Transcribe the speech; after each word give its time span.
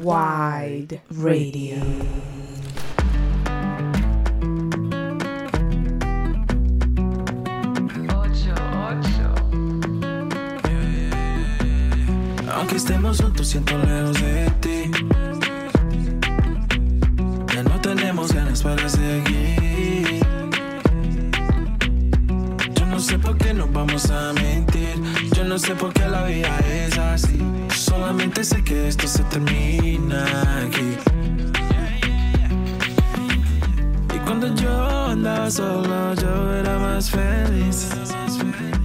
Wide 0.00 1.02
Radio. 1.10 1.76
Aunque 12.54 12.76
estemos 12.76 13.20
juntos, 13.20 13.48
siento 13.48 13.76
lejos 13.78 14.20
de 14.20 14.50
ti. 14.60 14.90
Ya 17.52 17.62
no 17.64 17.80
tenemos 17.80 18.32
ganas 18.32 18.62
para 18.62 18.88
seguir. 18.88 20.20
Yo 22.74 22.86
no 22.86 23.00
sé 23.00 23.18
por 23.18 23.36
qué 23.36 23.52
nos 23.52 23.72
vamos 23.72 24.08
a 24.10 24.32
mentir. 24.32 24.94
Yo 25.32 25.42
no 25.42 25.58
sé 25.58 25.74
por 25.74 25.92
qué 25.92 26.06
la 26.06 26.22
vida 26.22 26.56
es. 26.60 26.67
Solamente 28.18 28.42
sé 28.42 28.64
que 28.64 28.88
esto 28.88 29.06
se 29.06 29.22
termina 29.24 30.24
aquí. 30.66 30.96
Y 34.12 34.18
cuando 34.26 34.52
yo 34.56 35.06
andaba 35.06 35.48
solo, 35.48 36.14
yo 36.14 36.54
era 36.56 36.80
más 36.80 37.12
feliz. 37.12 37.90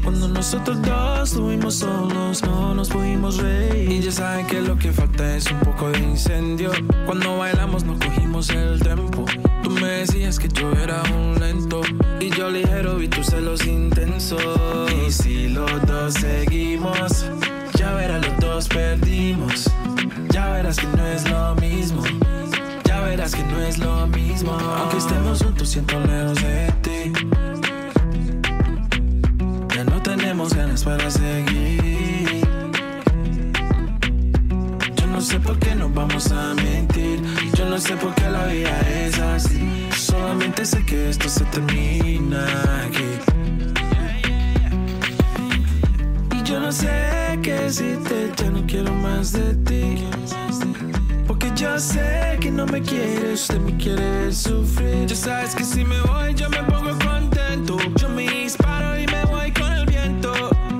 Cuando 0.03 0.27
nosotros 0.27 0.79
dos 0.83 1.29
estuvimos 1.29 1.73
solos, 1.79 2.43
no 2.43 2.75
nos 2.75 2.89
pudimos 2.89 3.37
reír. 3.37 3.91
Y 3.91 4.01
ya 4.01 4.11
saben 4.11 4.45
que 4.45 4.61
lo 4.61 4.77
que 4.77 4.91
falta 4.91 5.35
es 5.35 5.49
un 5.49 5.61
poco 5.61 5.89
de 5.89 5.97
incendio. 5.97 6.69
Cuando 7.07 7.35
bailamos 7.39 7.85
no 7.85 7.97
cogimos 7.97 8.51
el 8.51 8.79
tempo. 8.83 9.25
Tú 9.63 9.71
me 9.71 9.87
decías 9.87 10.37
que 10.37 10.47
yo 10.49 10.71
era 10.73 11.01
un 11.11 11.39
lento. 11.39 11.81
Y 12.19 12.29
yo 12.29 12.51
ligero 12.51 12.97
vi 12.97 13.07
tus 13.07 13.25
celos 13.25 13.65
intensos. 13.65 14.43
Y 15.07 15.11
si 15.11 15.47
los 15.47 15.71
dos 15.87 16.13
seguimos, 16.13 17.25
ya 17.93 17.99
verás 17.99 18.25
los 18.27 18.39
dos 18.39 18.67
perdimos. 18.67 19.69
Ya 20.31 20.49
verás 20.49 20.77
que 20.77 20.87
no 20.87 21.05
es 21.07 21.29
lo 21.29 21.55
mismo. 21.55 22.01
Ya 22.85 23.01
verás 23.01 23.35
que 23.35 23.43
no 23.43 23.59
es 23.61 23.77
lo 23.77 24.07
mismo. 24.07 24.51
Aunque 24.51 24.97
estemos 24.97 25.43
juntos, 25.43 25.69
siento 25.69 25.99
lejos 25.99 26.41
de 26.41 26.73
ti. 26.81 27.13
Ya 29.75 29.83
no 29.83 30.01
tenemos 30.01 30.53
ganas 30.53 30.83
para 30.83 31.09
seguir. 31.11 32.41
Yo 34.95 35.07
no 35.07 35.21
sé 35.21 35.39
por 35.39 35.57
qué 35.59 35.75
nos 35.75 35.93
vamos 35.93 36.31
a 36.31 36.53
mentir. 36.55 37.21
Yo 37.55 37.65
no 37.65 37.77
sé 37.77 37.95
por 37.95 38.13
qué 38.15 38.29
la 38.29 38.45
vida 38.47 38.79
es 38.89 39.19
así. 39.19 39.89
Solamente 39.95 40.65
sé 40.65 40.83
que 40.83 41.09
esto 41.09 41.29
se 41.29 41.43
termina 41.45 42.43
aquí. 42.85 43.12
Ya 47.73 48.51
no 48.51 48.63
quiero 48.67 48.93
más 48.93 49.31
de 49.31 49.55
ti. 49.65 50.03
Porque 51.25 51.51
yo 51.55 51.79
sé 51.79 52.37
que 52.39 52.51
no 52.51 52.67
me 52.67 52.79
quieres, 52.81 53.41
usted 53.41 53.59
me 53.59 53.75
quiere 53.77 54.31
sufrir. 54.31 55.07
Ya 55.07 55.15
sabes 55.15 55.55
que 55.55 55.63
si 55.63 55.83
me 55.83 55.99
voy, 56.01 56.35
yo 56.35 56.49
me 56.51 56.61
pongo 56.63 56.91
contento. 57.03 57.77
Yo 57.95 58.09
me 58.09 58.29
disparo 58.29 58.99
y 58.99 59.07
me 59.07 59.25
voy 59.25 59.51
con 59.53 59.71
el 59.71 59.87
viento. 59.87 60.33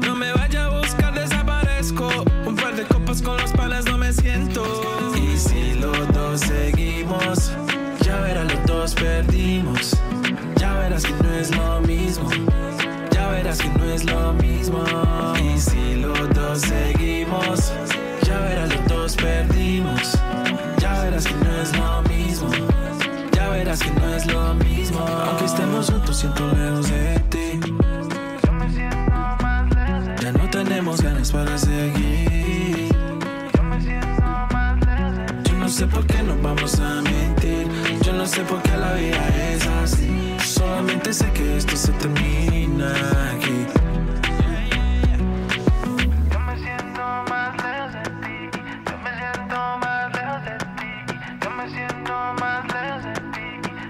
No 0.06 0.16
me 0.16 0.34
vaya 0.34 0.66
a 0.66 0.80
buscar, 0.80 1.16
desaparezco. 1.16 2.10
Un 2.46 2.56
par 2.56 2.76
de 2.76 2.84
copas 2.84 3.24
con 3.24 3.38
los 3.38 3.52
panas 3.54 3.86
no 3.86 3.98
me 3.98 4.14
siento. 4.14 4.64
Y 5.16 5.36
si 5.36 5.74
los 5.74 6.14
dos 6.14 6.42
seguimos, 6.42 7.54
ya 8.02 8.22
verás, 8.22 8.54
los 8.54 8.66
dos 8.68 8.94
perdimos. 8.94 9.98
Ya 10.58 10.78
verás 10.78 11.04
que 11.04 11.14
no 11.24 11.34
es 11.34 11.56
lo 11.56 11.82
mismo. 11.82 12.30
Ya 13.10 13.30
verás 13.30 13.58
que 13.58 13.70
no 13.80 13.86
es 13.86 14.06
lo 14.06 14.34
mismo. 14.34 15.33
Sé 38.34 38.42
por 38.46 38.60
qué 38.64 38.76
la 38.76 38.94
vida 38.94 39.28
es 39.52 39.68
así. 39.84 40.36
Solamente 40.44 41.14
sé 41.14 41.30
que 41.34 41.58
esto 41.58 41.76
se 41.78 41.92
termina 41.94 42.90
aquí. 43.32 43.68
Yo 46.32 46.40
me 46.40 46.58
siento 46.58 47.02
más 47.30 47.52
lejos 47.64 47.94
de 47.94 48.04
ti. 48.24 48.38
Yo 48.88 48.96
me 49.04 49.12
siento 49.20 49.58
más 49.84 50.12
lejos 50.18 50.42
de 50.50 50.56
ti. 50.78 50.92
Yo 51.44 51.50
me 51.58 51.70
siento 51.70 52.14
más 52.42 52.62
lejos 52.74 53.04
de 53.06 53.14
ti. 53.34 53.48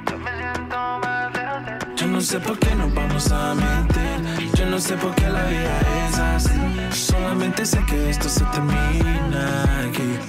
Yo 0.10 0.18
me 0.26 0.32
siento 0.40 0.78
más 1.04 1.34
lejos 1.38 1.66
de 1.66 1.76
ti. 1.86 1.94
Yo 1.96 2.08
no 2.08 2.22
sé 2.22 2.40
por 2.42 2.60
qué 2.60 2.76
nos 2.76 2.94
vamos 2.94 3.32
a 3.32 3.56
mentir. 3.56 4.52
Yo 4.56 4.66
no 4.66 4.80
sé 4.80 4.98
por 4.98 5.16
qué 5.16 5.30
la 5.30 5.44
vida 5.46 5.80
es 6.06 6.20
así. 6.20 6.60
Solamente 6.92 7.66
sé 7.66 7.80
que 7.86 8.10
esto 8.10 8.28
se 8.28 8.44
termina 8.46 9.64
aquí. 9.88 10.20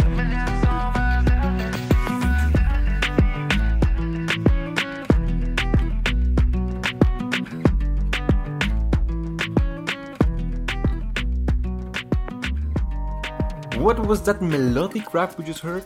What 13.95 14.09
was 14.09 14.23
that 14.23 14.43
melodic 14.43 15.15
rap 15.15 15.39
we 15.39 15.45
just 15.45 15.61
heard? 15.61 15.85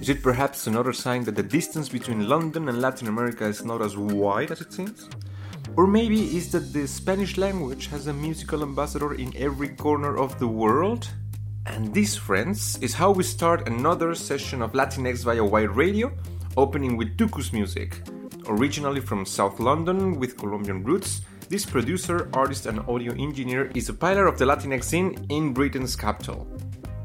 Is 0.00 0.08
it 0.08 0.20
perhaps 0.20 0.66
another 0.66 0.92
sign 0.92 1.22
that 1.24 1.36
the 1.36 1.44
distance 1.44 1.88
between 1.88 2.28
London 2.28 2.68
and 2.68 2.82
Latin 2.82 3.06
America 3.06 3.44
is 3.44 3.64
not 3.64 3.80
as 3.82 3.96
wide 3.96 4.50
as 4.50 4.60
it 4.60 4.72
seems? 4.72 5.08
Or 5.76 5.86
maybe 5.86 6.36
is 6.36 6.50
that 6.50 6.72
the 6.72 6.88
Spanish 6.88 7.38
language 7.38 7.86
has 7.86 8.08
a 8.08 8.12
musical 8.12 8.64
ambassador 8.64 9.14
in 9.14 9.32
every 9.36 9.68
corner 9.68 10.18
of 10.18 10.40
the 10.40 10.48
world? 10.48 11.08
And 11.66 11.94
this, 11.94 12.16
friends, 12.16 12.76
is 12.78 12.94
how 12.94 13.12
we 13.12 13.22
start 13.22 13.68
another 13.68 14.12
session 14.16 14.60
of 14.60 14.72
Latinx 14.72 15.22
via 15.22 15.44
Wide 15.44 15.76
Radio, 15.76 16.10
opening 16.56 16.96
with 16.96 17.16
Tuku's 17.16 17.52
music. 17.52 18.02
Originally 18.48 19.00
from 19.00 19.24
South 19.24 19.60
London 19.60 20.18
with 20.18 20.36
Colombian 20.36 20.82
roots, 20.82 21.20
this 21.48 21.64
producer, 21.64 22.28
artist, 22.32 22.66
and 22.66 22.80
audio 22.88 23.12
engineer 23.12 23.70
is 23.76 23.88
a 23.88 23.94
pillar 23.94 24.26
of 24.26 24.36
the 24.36 24.44
Latinx 24.44 24.82
scene 24.82 25.26
in 25.28 25.52
Britain's 25.52 25.94
capital. 25.94 26.48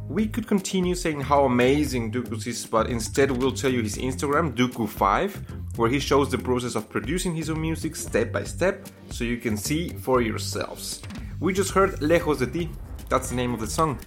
We 0.08 0.28
could 0.28 0.48
continue 0.48 0.94
saying 0.94 1.22
how 1.22 1.46
amazing 1.46 2.12
Duku 2.12 2.46
is, 2.46 2.66
but 2.66 2.90
instead 2.90 3.32
we'll 3.32 3.52
tell 3.52 3.72
you 3.72 3.82
his 3.82 3.98
Instagram, 3.98 4.56
Duku5, 4.56 5.78
where 5.78 5.90
he 5.90 6.00
shows 6.00 6.30
the 6.30 6.38
process 6.38 6.76
of 6.76 6.88
producing 6.90 7.34
his 7.34 7.50
own 7.50 7.60
music 7.60 7.96
step 7.96 8.32
by 8.32 8.44
step 8.44 8.88
so 9.10 9.24
you 9.24 9.38
can 9.38 9.58
see 9.58 9.90
for 9.90 10.22
yourselves. 10.22 11.02
We 11.40 11.54
just 11.54 11.72
heard 11.72 12.00
Lejos 12.02 12.38
de 12.38 12.46
Ti, 12.46 12.70
that's 13.10 13.30
the 13.30 13.36
name 13.36 13.54
of 13.54 13.60
the 13.60 13.68
song. 13.68 14.00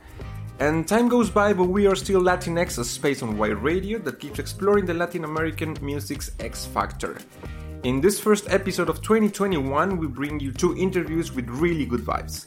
And 0.60 0.86
time 0.86 1.08
goes 1.08 1.30
by, 1.30 1.52
but 1.52 1.64
we 1.64 1.86
are 1.88 1.96
still 1.96 2.20
Latinx, 2.20 2.78
a 2.78 2.84
space 2.84 3.22
on 3.22 3.36
Wide 3.36 3.62
Radio 3.62 3.98
that 3.98 4.20
keeps 4.20 4.38
exploring 4.38 4.86
the 4.86 4.94
Latin 4.94 5.24
American 5.24 5.76
music's 5.82 6.30
X 6.38 6.64
Factor. 6.64 7.18
In 7.82 8.00
this 8.00 8.20
first 8.20 8.50
episode 8.50 8.88
of 8.88 9.02
2021, 9.02 9.96
we 9.96 10.06
bring 10.06 10.38
you 10.38 10.52
two 10.52 10.76
interviews 10.76 11.32
with 11.32 11.48
really 11.48 11.86
good 11.86 12.00
vibes. 12.00 12.46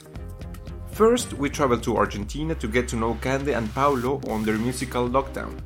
First, 0.92 1.34
we 1.34 1.50
travel 1.50 1.80
to 1.80 1.98
Argentina 1.98 2.54
to 2.56 2.68
get 2.68 2.88
to 2.90 2.98
know 2.98 3.18
Cande 3.22 3.50
and 3.50 3.74
Paulo 3.74 4.22
on 4.28 4.44
their 4.44 4.58
musical 4.58 5.10
lockdown. 5.10 5.58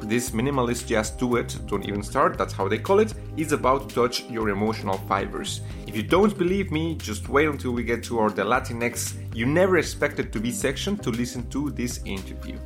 This 0.00 0.30
minimalist 0.30 0.88
jazz 0.88 1.10
duet, 1.10 1.56
Don't 1.68 1.86
Even 1.86 2.02
Start, 2.02 2.36
that's 2.36 2.52
how 2.52 2.66
they 2.66 2.78
call 2.78 2.98
it, 2.98 3.14
is 3.36 3.52
about 3.52 3.88
to 3.88 3.94
touch 3.94 4.24
your 4.28 4.48
emotional 4.48 4.98
fibers. 5.08 5.60
If 5.86 5.96
you 5.96 6.02
don't 6.02 6.36
believe 6.36 6.72
me, 6.72 6.96
just 6.96 7.28
wait 7.28 7.48
until 7.48 7.70
we 7.70 7.84
get 7.84 8.02
to 8.04 8.18
our 8.18 8.30
The 8.30 8.42
Latinx 8.42 9.14
You 9.34 9.46
Never 9.46 9.78
Expected 9.78 10.32
to 10.32 10.40
Be 10.40 10.50
section 10.50 10.96
to 10.98 11.10
listen 11.10 11.48
to 11.50 11.70
this 11.70 12.00
interview. 12.04 12.58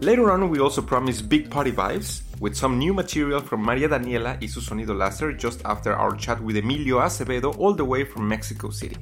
Later 0.00 0.30
on, 0.30 0.50
we 0.50 0.60
also 0.60 0.82
promise 0.82 1.22
big 1.22 1.50
party 1.50 1.72
vibes 1.72 2.20
with 2.40 2.54
some 2.54 2.78
new 2.78 2.92
material 2.92 3.40
from 3.40 3.62
Maria 3.62 3.88
Daniela 3.88 4.38
y 4.40 4.48
su 4.48 4.60
sonido 4.60 4.94
Lasser 4.94 5.32
just 5.32 5.64
after 5.64 5.94
our 5.94 6.14
chat 6.14 6.38
with 6.42 6.58
Emilio 6.58 6.98
Acevedo 6.98 7.56
all 7.58 7.72
the 7.72 7.84
way 7.84 8.04
from 8.04 8.28
Mexico 8.28 8.68
City. 8.68 8.98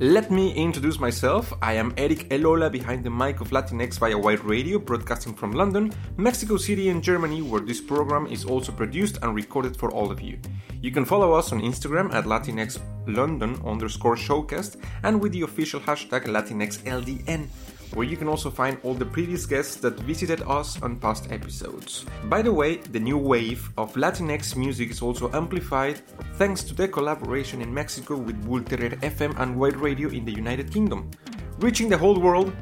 Let 0.00 0.28
me 0.28 0.52
introduce 0.54 0.98
myself. 0.98 1.52
I 1.62 1.74
am 1.74 1.94
Eric 1.96 2.28
Elola 2.30 2.68
behind 2.68 3.04
the 3.04 3.10
mic 3.10 3.40
of 3.40 3.50
Latinx 3.50 3.96
via 4.00 4.18
Wide 4.18 4.44
Radio, 4.44 4.80
broadcasting 4.80 5.34
from 5.34 5.52
London, 5.52 5.92
Mexico 6.16 6.56
City, 6.56 6.88
and 6.88 7.00
Germany, 7.00 7.42
where 7.42 7.60
this 7.60 7.80
program 7.80 8.26
is 8.26 8.44
also 8.44 8.72
produced 8.72 9.18
and 9.22 9.36
recorded 9.36 9.76
for 9.76 9.92
all 9.92 10.10
of 10.10 10.20
you. 10.20 10.36
You 10.82 10.90
can 10.90 11.04
follow 11.04 11.32
us 11.32 11.52
on 11.52 11.60
Instagram 11.60 12.12
at 12.12 12.24
Latinx 12.24 12.80
London 13.06 13.56
underscore 13.64 14.16
showcast 14.16 14.82
and 15.04 15.20
with 15.20 15.30
the 15.30 15.42
official 15.42 15.78
hashtag 15.78 16.24
LatinxLDN 16.24 17.46
where 17.94 18.06
you 18.06 18.16
can 18.16 18.28
also 18.28 18.50
find 18.50 18.78
all 18.82 18.94
the 18.94 19.06
previous 19.06 19.46
guests 19.46 19.76
that 19.76 19.98
visited 20.00 20.42
us 20.42 20.80
on 20.82 20.96
past 20.96 21.30
episodes. 21.30 22.04
By 22.24 22.42
the 22.42 22.52
way, 22.52 22.76
the 22.76 23.00
new 23.00 23.16
wave 23.16 23.68
of 23.78 23.94
Latinx 23.94 24.56
music 24.56 24.90
is 24.90 25.00
also 25.00 25.30
amplified 25.32 25.98
thanks 26.34 26.62
to 26.64 26.74
the 26.74 26.88
collaboration 26.88 27.62
in 27.62 27.72
Mexico 27.72 28.16
with 28.16 28.44
Vulterer 28.44 28.98
FM 29.00 29.38
and 29.40 29.56
Wide 29.56 29.76
Radio 29.76 30.08
in 30.08 30.24
the 30.24 30.32
United 30.32 30.72
Kingdom, 30.72 31.10
reaching 31.58 31.88
the 31.88 31.98
whole 31.98 32.18
world 32.20 32.52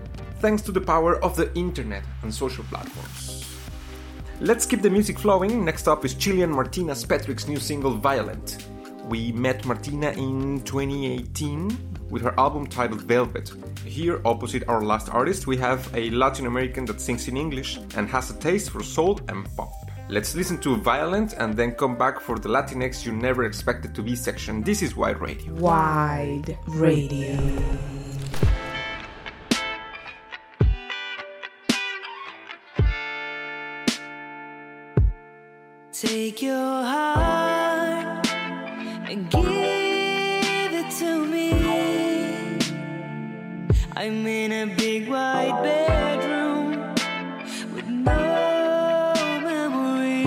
thanks 0.41 0.63
to 0.63 0.73
the 0.73 0.81
power 0.81 1.23
of 1.25 1.37
the 1.37 1.53
internet 1.55 2.05
and 2.23 2.33
social 2.33 2.65
platforms. 2.65 3.47
Let's 4.41 4.67
keep 4.67 4.83
the 4.83 4.91
music 4.91 5.19
flowing. 5.19 5.65
Next 5.65 5.87
up 5.87 6.05
is 6.05 6.15
Chilean 6.15 6.51
Martina 6.51 6.95
Spetrick's 6.95 7.47
new 7.47 7.61
single 7.61 7.93
Violent. 7.93 8.72
We 9.09 9.33
met 9.33 9.65
Martina 9.65 10.11
in 10.11 10.63
2018 10.63 12.07
with 12.11 12.23
her 12.23 12.39
album 12.39 12.67
titled 12.67 13.03
Velvet. 13.03 13.53
Here, 13.85 14.21
opposite 14.25 14.69
our 14.69 14.83
last 14.83 15.09
artist, 15.09 15.47
we 15.47 15.57
have 15.57 15.91
a 15.95 16.11
Latin 16.11 16.47
American 16.47 16.85
that 16.87 17.01
sings 17.01 17.27
in 17.29 17.37
English 17.37 17.79
and 17.97 18.09
has 18.09 18.31
a 18.31 18.39
taste 18.39 18.71
for 18.71 18.83
soul 18.83 19.21
and 19.29 19.45
pop. 19.57 19.73
Let's 20.09 20.35
listen 20.35 20.59
to 20.59 20.77
Violent 20.77 21.33
and 21.35 21.55
then 21.55 21.73
come 21.73 21.97
back 21.97 22.21
for 22.21 22.39
the 22.39 22.49
Latinx 22.49 23.07
you 23.07 23.13
never 23.13 23.45
expected 23.45 23.95
to 23.95 24.03
be 24.03 24.15
section. 24.15 24.63
This 24.63 24.83
is 24.83 24.95
Wide 24.95 25.21
Radio. 25.21 25.53
Wide 25.55 26.59
Radio. 26.67 27.39
Take 35.93 36.43
your 36.43 36.57
heart 36.57 37.43
and 37.43 37.52
give 39.15 40.73
it 40.73 40.91
to 40.99 41.27
me. 41.27 41.53
I'm 43.95 44.27
in 44.27 44.53
a 44.53 44.67
big 44.75 45.09
white 45.09 45.61
bedroom 45.63 46.95
with 47.75 47.87
no 47.87 49.13
memories. 49.45 50.25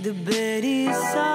The 0.00 0.12
bed 0.12 0.64
is 0.64 0.96
soft, 1.12 1.31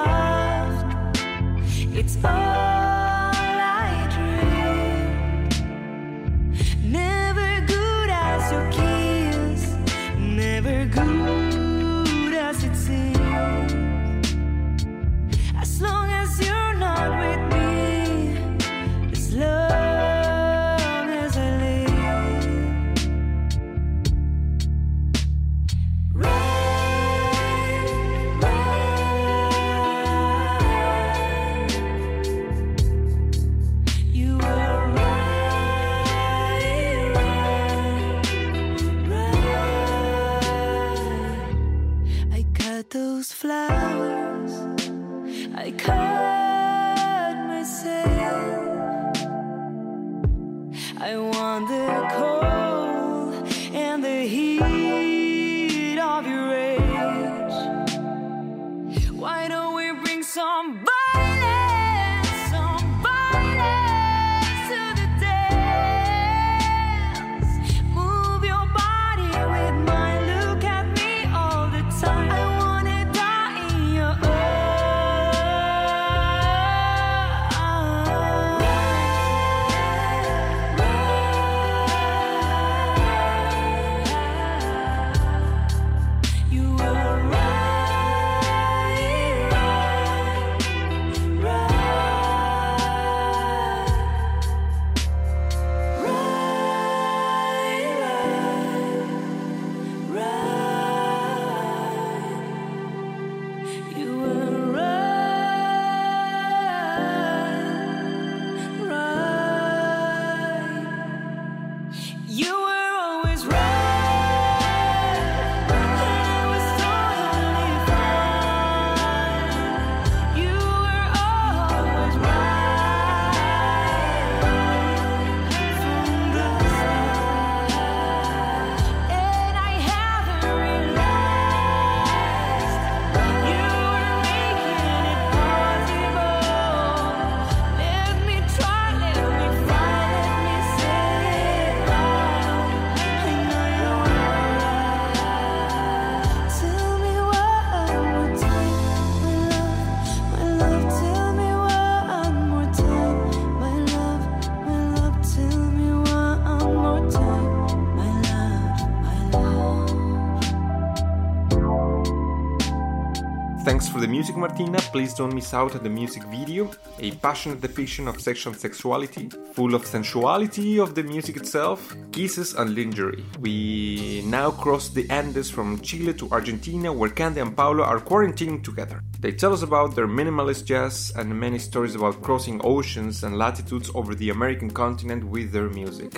music, 164.18 164.36
Martina. 164.36 164.80
Please 164.92 165.14
don't 165.14 165.36
miss 165.36 165.54
out 165.54 165.76
on 165.76 165.84
the 165.84 165.90
music 165.90 166.24
video, 166.24 166.72
a 166.98 167.12
passionate 167.26 167.62
depiction 167.62 168.08
of 168.08 168.20
sexual 168.20 168.52
sexuality, 168.52 169.30
full 169.54 169.76
of 169.76 169.86
sensuality 169.86 170.80
of 170.80 170.96
the 170.96 171.04
music 171.04 171.38
itself, 171.38 171.96
kisses 172.12 172.56
and 172.56 172.74
lingerie. 172.74 173.24
We 173.40 174.24
now 174.26 174.50
cross 174.50 174.90
the 174.90 175.08
Andes 175.12 175.52
from 175.52 175.80
Chile 175.82 176.16
to 176.16 176.28
Argentina, 176.32 176.92
where 176.92 177.12
Cande 177.12 177.38
and 177.38 177.56
Paulo 177.56 177.84
are 177.84 178.00
quarantining 178.00 178.64
together. 178.64 179.04
They 179.20 179.34
tell 179.34 179.54
us 179.54 179.62
about 179.62 179.96
their 179.96 180.08
minimalist 180.08 180.66
jazz 180.66 181.14
and 181.16 181.40
many 181.40 181.60
stories 181.60 181.94
about 181.94 182.24
crossing 182.24 182.60
oceans 182.64 183.24
and 183.24 183.38
latitudes 183.38 183.92
over 183.94 184.16
the 184.16 184.32
American 184.32 184.72
continent 184.72 185.26
with 185.26 185.52
their 185.52 185.70
music. 185.70 186.12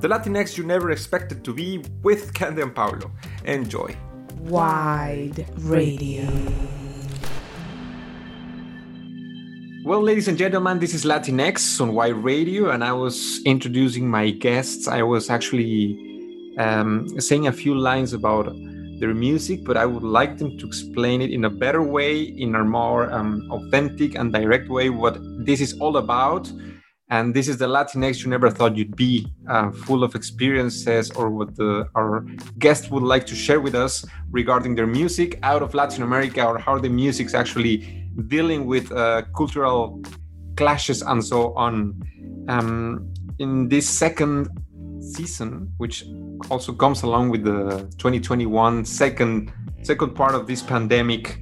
The 0.00 0.08
Latinx 0.08 0.58
you 0.58 0.64
never 0.64 0.90
expected 0.90 1.42
to 1.44 1.54
be 1.54 1.82
with 2.02 2.34
Cande 2.34 2.58
and 2.58 2.74
Paulo. 2.74 3.10
Enjoy. 3.46 3.96
Wide 4.40 5.46
Radio. 5.56 6.28
Well, 9.86 10.02
ladies 10.02 10.26
and 10.26 10.36
gentlemen, 10.36 10.80
this 10.80 10.94
is 10.94 11.04
Latinx 11.04 11.80
on 11.80 11.94
Wide 11.94 12.16
Radio, 12.16 12.70
and 12.70 12.82
I 12.82 12.92
was 12.92 13.40
introducing 13.44 14.10
my 14.10 14.30
guests. 14.30 14.88
I 14.88 15.04
was 15.04 15.30
actually 15.30 15.96
um, 16.58 17.06
saying 17.20 17.46
a 17.46 17.52
few 17.52 17.72
lines 17.72 18.12
about 18.12 18.46
their 18.98 19.14
music, 19.14 19.60
but 19.64 19.76
I 19.76 19.86
would 19.86 20.02
like 20.02 20.38
them 20.38 20.58
to 20.58 20.66
explain 20.66 21.22
it 21.22 21.30
in 21.30 21.44
a 21.44 21.50
better 21.50 21.84
way, 21.84 22.20
in 22.20 22.56
a 22.56 22.64
more 22.64 23.08
um, 23.12 23.48
authentic 23.52 24.16
and 24.16 24.32
direct 24.32 24.68
way, 24.68 24.90
what 24.90 25.18
this 25.46 25.60
is 25.60 25.78
all 25.78 25.98
about. 25.98 26.50
And 27.08 27.32
this 27.32 27.46
is 27.46 27.58
the 27.58 27.68
Latinx 27.68 28.24
you 28.24 28.28
never 28.28 28.50
thought 28.50 28.76
you'd 28.76 28.96
be, 28.96 29.32
uh, 29.48 29.70
full 29.70 30.02
of 30.02 30.16
experiences, 30.16 31.12
or 31.12 31.30
what 31.30 31.54
the, 31.54 31.88
our 31.94 32.26
guest 32.58 32.90
would 32.90 33.04
like 33.04 33.24
to 33.26 33.36
share 33.36 33.60
with 33.60 33.76
us 33.76 34.04
regarding 34.32 34.74
their 34.74 34.88
music 34.88 35.38
out 35.44 35.62
of 35.62 35.74
Latin 35.74 36.02
America, 36.02 36.44
or 36.44 36.58
how 36.58 36.76
the 36.76 36.88
music's 36.88 37.34
actually 37.34 38.02
dealing 38.28 38.66
with 38.66 38.90
uh, 38.92 39.22
cultural 39.36 40.02
clashes 40.56 41.02
and 41.02 41.24
so 41.24 41.54
on. 41.54 42.00
Um, 42.48 43.12
in 43.38 43.68
this 43.68 43.88
second 43.88 44.48
season, 45.00 45.72
which 45.76 46.04
also 46.50 46.72
comes 46.72 47.02
along 47.02 47.30
with 47.30 47.44
the 47.44 47.86
2021 47.98 48.84
second 48.84 49.52
second 49.82 50.14
part 50.14 50.34
of 50.34 50.46
this 50.46 50.62
pandemic, 50.62 51.40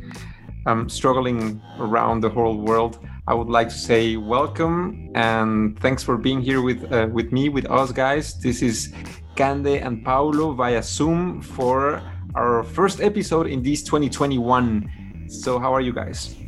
um, 0.66 0.88
struggling 0.88 1.62
around 1.78 2.20
the 2.20 2.28
whole 2.28 2.58
world. 2.58 2.98
I 3.26 3.32
would 3.32 3.48
like 3.48 3.68
to 3.68 3.74
say 3.74 4.16
welcome 4.16 5.10
and 5.14 5.78
thanks 5.80 6.02
for 6.02 6.18
being 6.18 6.42
here 6.42 6.60
with 6.60 6.92
uh, 6.92 7.08
with 7.10 7.32
me, 7.32 7.48
with 7.48 7.70
us 7.70 7.92
guys. 7.92 8.38
This 8.40 8.60
is 8.60 8.92
Cande 9.36 9.78
and 9.78 10.04
Paulo 10.04 10.52
via 10.52 10.82
Zoom 10.82 11.40
for 11.40 12.02
our 12.34 12.62
first 12.62 13.00
episode 13.00 13.46
in 13.46 13.62
this 13.62 13.82
2021. 13.82 15.26
So, 15.28 15.58
how 15.58 15.72
are 15.72 15.80
you 15.80 15.92
guys? 15.92 16.43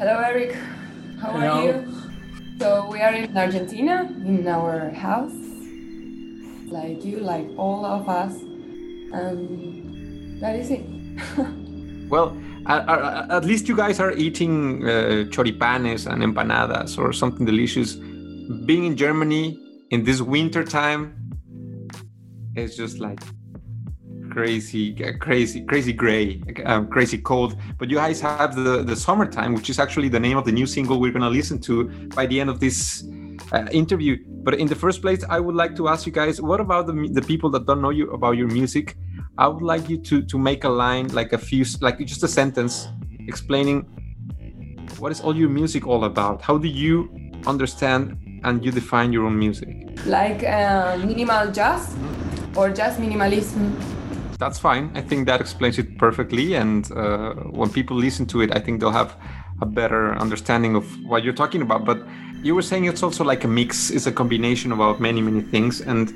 Hello, 0.00 0.16
Eric. 0.16 0.56
How 1.20 1.32
Hello. 1.32 1.46
are 1.46 1.62
you? 1.62 1.94
So 2.58 2.88
we 2.90 3.02
are 3.02 3.12
in 3.12 3.36
Argentina 3.36 4.08
in 4.24 4.48
our 4.48 4.88
house, 4.96 5.36
like 6.72 7.04
you, 7.04 7.18
like 7.18 7.46
all 7.58 7.84
of 7.84 8.08
us, 8.08 8.32
and 9.12 10.40
that 10.40 10.56
is 10.56 10.70
it. 10.70 10.86
Well, 12.08 12.34
at, 12.66 13.44
least 13.44 13.68
you 13.68 13.76
guys 13.76 14.00
are 14.00 14.12
eating 14.12 14.82
uh, 14.88 15.28
choripanes 15.28 16.10
and 16.10 16.22
empanadas 16.22 16.96
or 16.96 17.12
something 17.12 17.44
delicious. 17.44 17.96
Being 18.64 18.86
in 18.86 18.96
Germany 18.96 19.60
in 19.90 20.04
this 20.04 20.22
winter 20.22 20.64
time 20.64 21.14
is 22.56 22.74
just 22.74 23.00
like 23.00 23.20
crazy, 24.30 24.96
uh, 25.04 25.12
crazy, 25.18 25.62
crazy 25.62 25.92
gray, 25.92 26.42
um, 26.64 26.88
crazy 26.88 27.18
cold. 27.18 27.56
But 27.78 27.90
you 27.90 27.96
guys 27.96 28.20
have 28.20 28.54
the 28.54 28.82
the 28.82 28.96
summertime, 28.96 29.54
which 29.54 29.68
is 29.70 29.78
actually 29.78 30.08
the 30.08 30.20
name 30.20 30.36
of 30.36 30.44
the 30.44 30.52
new 30.52 30.66
single 30.66 31.00
we're 31.00 31.12
gonna 31.12 31.30
listen 31.40 31.58
to 31.68 31.88
by 32.14 32.26
the 32.26 32.40
end 32.40 32.50
of 32.50 32.60
this 32.60 33.04
uh, 33.52 33.66
interview. 33.72 34.16
But 34.44 34.54
in 34.54 34.66
the 34.66 34.76
first 34.76 35.02
place, 35.02 35.24
I 35.28 35.40
would 35.40 35.54
like 35.54 35.76
to 35.76 35.88
ask 35.88 36.06
you 36.06 36.12
guys, 36.12 36.40
what 36.40 36.60
about 36.60 36.86
the 36.86 36.94
the 37.12 37.22
people 37.22 37.50
that 37.50 37.66
don't 37.66 37.82
know 37.82 37.90
you 37.90 38.10
about 38.12 38.36
your 38.36 38.48
music? 38.48 38.96
I 39.38 39.48
would 39.48 39.62
like 39.62 39.88
you 39.88 39.98
to 40.08 40.22
to 40.22 40.38
make 40.38 40.64
a 40.64 40.72
line, 40.84 41.08
like 41.08 41.32
a 41.32 41.38
few, 41.38 41.64
like 41.80 41.98
just 42.06 42.22
a 42.22 42.28
sentence, 42.28 42.88
explaining 43.28 43.86
what 44.98 45.12
is 45.12 45.20
all 45.20 45.36
your 45.36 45.48
music 45.48 45.86
all 45.86 46.04
about. 46.04 46.42
How 46.42 46.58
do 46.58 46.68
you 46.68 47.10
understand 47.46 48.16
and 48.44 48.64
you 48.64 48.70
define 48.70 49.12
your 49.12 49.26
own 49.26 49.38
music? 49.38 49.68
Like 50.06 50.44
uh, 50.44 50.98
minimal 50.98 51.50
jazz 51.52 51.96
or 52.56 52.70
just 52.70 53.00
minimalism. 53.00 53.72
That's 54.40 54.58
fine. 54.58 54.90
I 54.94 55.02
think 55.02 55.26
that 55.26 55.38
explains 55.42 55.78
it 55.78 55.98
perfectly. 55.98 56.54
And 56.54 56.90
uh, 56.92 57.34
when 57.34 57.68
people 57.68 57.94
listen 57.94 58.24
to 58.28 58.40
it, 58.40 58.56
I 58.56 58.58
think 58.58 58.80
they'll 58.80 58.90
have 58.90 59.14
a 59.60 59.66
better 59.66 60.14
understanding 60.14 60.74
of 60.76 60.86
what 61.04 61.22
you're 61.22 61.34
talking 61.34 61.60
about. 61.60 61.84
But 61.84 61.98
you 62.42 62.54
were 62.54 62.62
saying 62.62 62.86
it's 62.86 63.02
also 63.02 63.22
like 63.22 63.44
a 63.44 63.48
mix, 63.48 63.90
it's 63.90 64.06
a 64.06 64.12
combination 64.12 64.72
about 64.72 64.98
many, 64.98 65.20
many 65.20 65.42
things. 65.42 65.82
And 65.82 66.08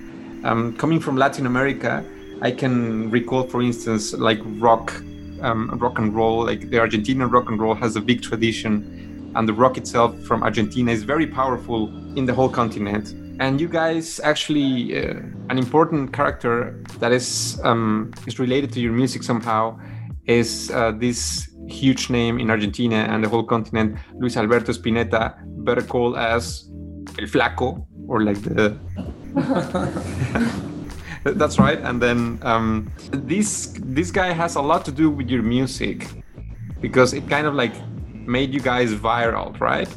um, 0.43 0.75
coming 0.79 1.01
from 1.01 1.19
Latin 1.19 1.45
America, 1.45 2.03
I 2.41 2.51
can 2.51 3.11
recall, 3.11 3.43
for 3.43 3.61
instance, 3.61 4.15
like 4.15 4.41
rock, 4.59 4.95
um, 5.43 5.79
rock 5.79 5.99
and 5.99 6.15
roll. 6.15 6.47
Like 6.47 6.71
the 6.71 6.79
Argentinian 6.79 7.31
rock 7.31 7.51
and 7.51 7.61
roll 7.61 7.75
has 7.75 7.95
a 7.97 8.01
big 8.01 8.23
tradition, 8.23 9.33
and 9.37 9.47
the 9.47 9.53
rock 9.53 9.77
itself 9.77 10.19
from 10.23 10.43
Argentina 10.43 10.91
is 10.91 11.03
very 11.03 11.27
powerful 11.27 11.89
in 12.17 12.25
the 12.25 12.33
whole 12.33 12.49
continent. 12.49 13.13
And 13.41 13.61
you 13.61 13.69
guys 13.69 14.21
actually, 14.21 14.97
uh, 14.97 15.15
an 15.51 15.59
important 15.59 16.13
character 16.13 16.83
that 17.01 17.13
is 17.13 17.61
um, 17.65 18.13
is 18.27 18.39
related 18.39 18.73
to 18.73 18.81
your 18.81 18.93
music 18.93 19.23
somehow 19.23 19.79
is 20.27 20.71
uh, 20.71 20.93
this 20.93 21.49
huge 21.69 22.11
name 22.11 22.39
in 22.39 22.51
Argentina 22.51 23.07
and 23.11 23.25
the 23.25 23.29
whole 23.29 23.45
continent, 23.45 23.99
Luis 24.19 24.37
Alberto 24.37 24.73
Spinetta, 24.73 25.35
better 25.65 25.83
called 25.83 26.17
as 26.17 26.71
El 27.19 27.27
Flaco, 27.27 27.87
or 28.09 28.23
like 28.23 28.41
the 28.43 28.77
that's 31.25 31.59
right. 31.59 31.79
And 31.81 32.01
then 32.01 32.39
um, 32.43 32.93
this 33.11 33.75
this 33.83 34.11
guy 34.11 34.33
has 34.33 34.57
a 34.57 34.63
lot 34.63 34.85
to 34.85 34.93
do 34.93 35.11
with 35.11 35.31
your 35.31 35.43
music 35.43 36.07
because 36.81 37.15
it 37.15 37.29
kind 37.29 37.47
of 37.47 37.55
like 37.55 37.75
made 38.13 38.53
you 38.53 38.61
guys 38.61 38.93
viral, 38.93 39.59
right? 39.59 39.89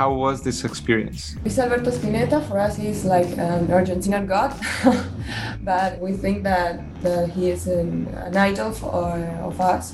How 0.00 0.14
was 0.14 0.40
this 0.40 0.64
experience? 0.64 1.36
Luis 1.44 1.58
Alberto 1.58 1.90
Spinetta 1.90 2.42
for 2.48 2.58
us 2.58 2.78
is 2.78 3.04
like 3.04 3.26
an 3.36 3.66
Argentinian 3.66 4.26
god, 4.26 4.50
but 5.62 6.00
we 6.00 6.12
think 6.14 6.42
that, 6.42 6.80
that 7.02 7.28
he 7.28 7.50
is 7.50 7.66
an, 7.66 8.06
an 8.24 8.34
idol 8.34 8.72
for, 8.72 9.12
of 9.44 9.60
us, 9.60 9.92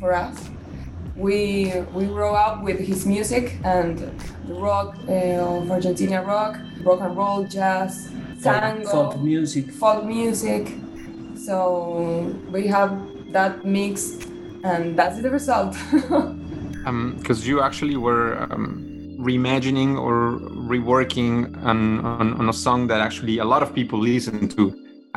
for 0.00 0.12
us. 0.12 0.50
We 1.16 1.72
we 1.94 2.04
grow 2.04 2.34
up 2.34 2.62
with 2.62 2.78
his 2.78 3.06
music 3.06 3.56
and 3.64 3.96
the 4.46 4.52
rock 4.52 4.98
uh, 5.08 5.56
of 5.56 5.70
Argentina 5.70 6.22
rock, 6.22 6.60
rock 6.82 7.00
and 7.00 7.16
roll, 7.16 7.44
jazz, 7.44 8.12
tango, 8.42 8.84
folk 8.84 9.18
music. 9.18 9.72
folk 9.72 10.04
music. 10.04 10.68
So 11.36 12.36
we 12.52 12.66
have 12.66 12.92
that 13.32 13.64
mix, 13.64 14.18
and 14.62 14.94
that's 14.94 15.22
the 15.22 15.30
result. 15.30 15.74
Because 17.18 17.46
you 17.46 17.60
actually 17.60 17.96
were 17.96 18.46
um, 18.50 18.97
reimagining 19.18 19.98
or 19.98 20.38
reworking 20.74 21.62
on, 21.64 22.04
on, 22.04 22.34
on 22.34 22.48
a 22.48 22.52
song 22.52 22.86
that 22.86 23.00
actually 23.00 23.38
a 23.38 23.44
lot 23.44 23.62
of 23.62 23.74
people 23.74 23.98
listen 23.98 24.48
to, 24.48 24.74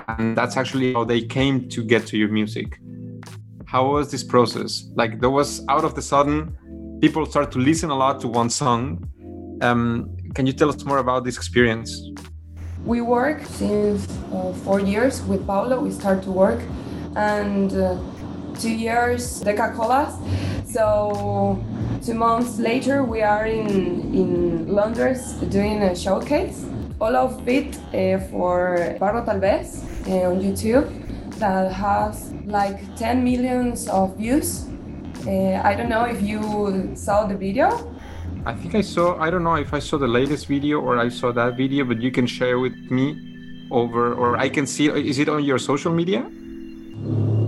and 0.08 0.36
that's 0.36 0.58
actually 0.58 0.93
how 0.93 1.03
they 1.03 1.22
came 1.22 1.70
to 1.70 1.84
get 1.84 2.08
to 2.08 2.17
your 2.17 2.29
music. 2.29 2.79
How 3.65 3.91
was 3.91 4.12
this 4.12 4.24
process? 4.24 4.86
Like 4.96 5.22
there 5.22 5.29
was 5.29 5.63
out 5.70 5.86
of 5.86 5.96
the 5.96 6.01
sudden, 6.01 6.98
people 7.00 7.25
start 7.25 7.51
to 7.51 7.60
listen 7.60 7.89
a 7.89 7.96
lot 7.96 8.20
to 8.22 8.27
one 8.27 8.50
song. 8.50 9.08
Um, 9.62 10.17
can 10.34 10.46
you 10.48 10.53
tell 10.53 10.70
us 10.70 10.84
more 10.84 10.98
about 10.98 11.24
this 11.24 11.38
experience? 11.38 12.10
We 12.84 13.01
work 13.01 13.46
since 13.46 14.08
uh, 14.34 14.53
four 14.63 14.79
years 14.79 15.22
with 15.24 15.46
Paulo. 15.46 15.79
We 15.79 15.91
start 15.91 16.24
to 16.24 16.31
work, 16.31 16.60
and 17.15 17.72
uh, 17.72 18.00
two 18.60 18.74
years 18.74 19.43
Deca 19.43 19.75
Colas. 19.75 20.15
So 20.65 21.63
two 22.01 22.13
months 22.15 22.58
later, 22.58 23.03
we 23.03 23.22
are 23.22 23.46
in 23.46 23.67
in 24.13 24.67
Londres 24.67 25.34
doing 25.50 25.81
a 25.84 25.96
showcase. 25.96 26.65
All 27.00 27.15
of 27.15 27.48
it 27.48 27.77
uh, 27.93 28.20
for 28.29 28.77
Barro 29.00 29.25
Talvez 29.25 29.84
uh, 30.08 30.29
on 30.29 30.41
YouTube 30.41 30.89
that 31.39 31.72
has 31.72 32.34
like 32.46 32.77
10 32.96 33.24
millions 33.24 33.88
of 33.88 34.17
views. 34.17 34.67
Uh, 35.25 35.62
I 35.63 35.75
don't 35.75 35.89
know 35.89 36.05
if 36.05 36.22
you 36.22 36.91
saw 36.96 37.25
the 37.25 37.36
video. 37.36 37.70
I 38.46 38.53
think 38.53 38.75
I 38.75 38.81
saw, 38.81 39.17
I 39.20 39.29
don't 39.29 39.43
know 39.43 39.55
if 39.55 39.74
I 39.74 39.79
saw 39.79 39.98
the 39.98 40.08
latest 40.08 40.48
video 40.48 40.79
or 40.79 40.98
I 40.98 41.10
saw 41.10 41.31
that 41.31 41.58
video, 41.58 41.86
but 41.86 42.01
you 42.01 42.12
can 42.12 42.25
share 42.27 42.60
with 42.60 42.75
me 42.89 43.67
over, 43.72 44.13
or 44.13 44.38
I 44.38 44.50
can 44.50 44.65
see, 44.65 44.88
is 44.88 45.20
it 45.20 45.29
on 45.29 45.43
your 45.43 45.60
social 45.60 45.91
media? 45.91 46.25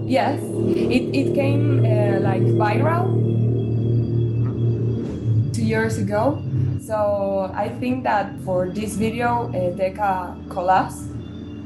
Yes, 0.06 0.40
it, 0.42 1.04
it 1.14 1.34
came 1.34 1.86
uh, 1.86 2.20
like 2.22 2.42
viral 2.58 3.33
years 5.64 5.98
ago. 5.98 6.42
So 6.82 7.52
I 7.56 7.70
think 7.70 8.04
that 8.04 8.40
for 8.42 8.70
this 8.70 8.96
video, 8.96 9.48
uh, 9.50 9.76
Deca 9.76 10.50
collapsed 10.50 11.08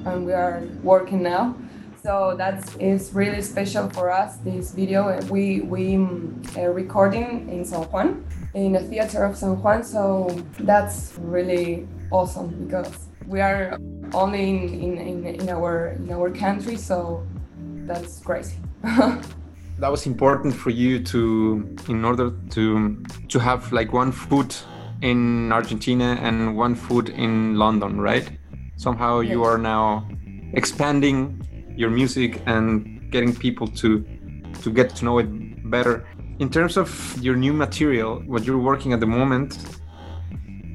and 0.05 0.25
we 0.25 0.33
are 0.33 0.63
working 0.83 1.23
now. 1.23 1.55
So 2.03 2.35
that 2.37 2.63
is 2.79 3.13
really 3.13 3.41
special 3.41 3.89
for 3.89 4.11
us. 4.11 4.37
This 4.37 4.71
video 4.71 5.09
Uh, 5.09 5.21
we 5.29 5.61
we 5.61 5.95
um, 5.95 6.41
uh, 6.55 6.69
recording 6.69 7.49
in 7.49 7.65
San 7.65 7.83
Juan 7.91 8.23
in 8.53 8.75
a 8.75 8.79
theater 8.79 9.25
of 9.25 9.35
San 9.35 9.59
Juan. 9.61 9.83
So 9.83 10.29
that's 10.59 11.17
really 11.19 11.87
awesome 12.11 12.53
because 12.63 12.93
we 13.25 13.41
are 13.41 13.77
only 14.13 14.49
in, 14.49 14.57
in, 14.85 14.97
in, 14.97 15.41
in 15.41 15.49
our 15.49 15.97
in 15.97 16.11
our 16.13 16.29
country. 16.31 16.77
So 16.77 17.25
that's 17.87 18.19
crazy. 18.21 18.55
that 19.79 19.91
was 19.91 20.07
important 20.07 20.55
for 20.55 20.71
you 20.71 21.03
to 21.03 21.75
in 21.87 22.03
order 22.03 22.31
to 22.49 23.03
to 23.29 23.39
have 23.39 23.71
like 23.71 23.93
one 23.93 24.11
foot 24.11 24.63
in 25.01 25.51
argentina 25.51 26.17
and 26.21 26.57
one 26.57 26.73
foot 26.75 27.09
in 27.09 27.55
london 27.55 28.01
right? 28.01 28.29
Somehow 28.75 29.21
you 29.21 29.43
are 29.43 29.57
now 29.57 30.07
expanding 30.53 31.41
your 31.75 31.89
music 31.89 32.41
and 32.45 33.11
getting 33.11 33.35
people 33.35 33.67
to 33.67 34.05
to 34.61 34.71
get 34.71 34.95
to 34.95 35.05
know 35.05 35.17
it 35.19 35.69
better. 35.69 36.07
In 36.39 36.49
terms 36.49 36.77
of 36.77 36.89
your 37.21 37.35
new 37.35 37.53
material 37.53 38.21
what 38.25 38.45
you're 38.45 38.63
working 38.71 38.93
at 38.93 38.99
the 38.99 39.07
moment 39.07 39.57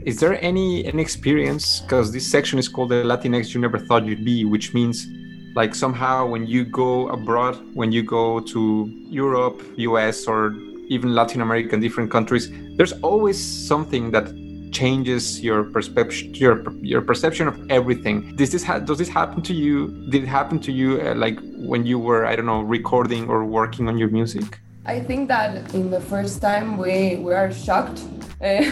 is 0.05 0.19
there 0.19 0.41
any 0.43 0.85
any 0.85 1.03
experience? 1.03 1.81
Because 1.81 2.13
this 2.13 2.27
section 2.29 2.59
is 2.59 2.69
called 2.69 2.91
the 2.91 3.03
latinx 3.03 3.55
you 3.55 3.61
never 3.61 3.79
thought 3.79 4.05
you'd 4.05 4.25
be 4.25 4.45
which 4.45 4.75
means 4.75 5.07
like 5.55 5.75
somehow 5.75 6.27
when 6.27 6.47
you 6.47 6.65
go 6.65 7.09
abroad 7.09 7.57
when 7.75 7.93
you 7.93 8.03
go 8.03 8.41
to 8.41 8.91
europe 9.09 9.63
us 9.79 10.27
or 10.27 10.55
even 10.89 11.15
latin 11.15 11.41
america 11.41 11.71
and 11.75 11.83
different 11.83 12.11
countries 12.11 12.51
there's 12.77 12.93
always 13.03 13.39
something 13.39 14.11
that 14.11 14.33
changes 14.73 15.43
your 15.43 15.65
perception 15.65 16.35
your 16.35 16.65
your 16.81 17.03
perception 17.03 17.47
of 17.47 17.71
everything. 17.71 18.35
Does 18.37 18.51
this 18.51 18.65
ha- 18.65 18.79
does 18.79 18.97
this 18.97 19.09
happen 19.09 19.43
to 19.43 19.53
you? 19.53 19.89
Did 20.09 20.23
it 20.25 20.27
happen 20.27 20.59
to 20.61 20.73
you 20.73 21.01
uh, 21.03 21.15
like 21.15 21.39
when 21.63 21.87
you 21.87 21.99
were 21.99 22.27
i 22.27 22.35
don't 22.35 22.47
know 22.47 22.61
recording 22.61 23.29
or 23.29 23.45
working 23.45 23.89
on 23.89 23.97
your 23.97 24.09
music 24.09 24.59
I 24.85 24.99
think 24.99 25.29
that 25.29 25.75
in 25.75 25.91
the 25.91 26.01
first 26.01 26.41
time 26.41 26.77
we, 26.77 27.17
we 27.17 27.33
are 27.33 27.53
shocked, 27.53 28.03
eh, 28.41 28.69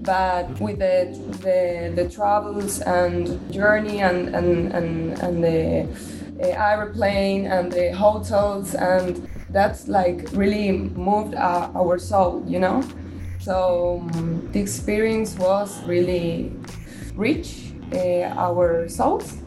but 0.00 0.60
with 0.60 0.80
the, 0.80 1.16
the, 1.42 1.92
the 1.94 2.10
travels 2.10 2.80
and 2.80 3.52
journey 3.52 4.00
and, 4.00 4.34
and, 4.34 4.72
and, 4.72 5.18
and 5.20 5.44
the 5.44 5.88
uh, 6.42 6.46
airplane 6.46 7.46
and 7.46 7.70
the 7.70 7.92
hotels 7.92 8.74
and 8.74 9.28
that's 9.50 9.86
like 9.86 10.28
really 10.32 10.72
moved 10.72 11.36
our, 11.36 11.70
our 11.76 11.98
soul, 11.98 12.42
you 12.46 12.58
know? 12.58 12.82
So 13.38 14.08
um, 14.14 14.48
the 14.50 14.60
experience 14.60 15.36
was 15.36 15.82
really 15.84 16.52
rich 17.14 17.72
uh, 17.92 18.34
our 18.36 18.88
souls 18.88 19.38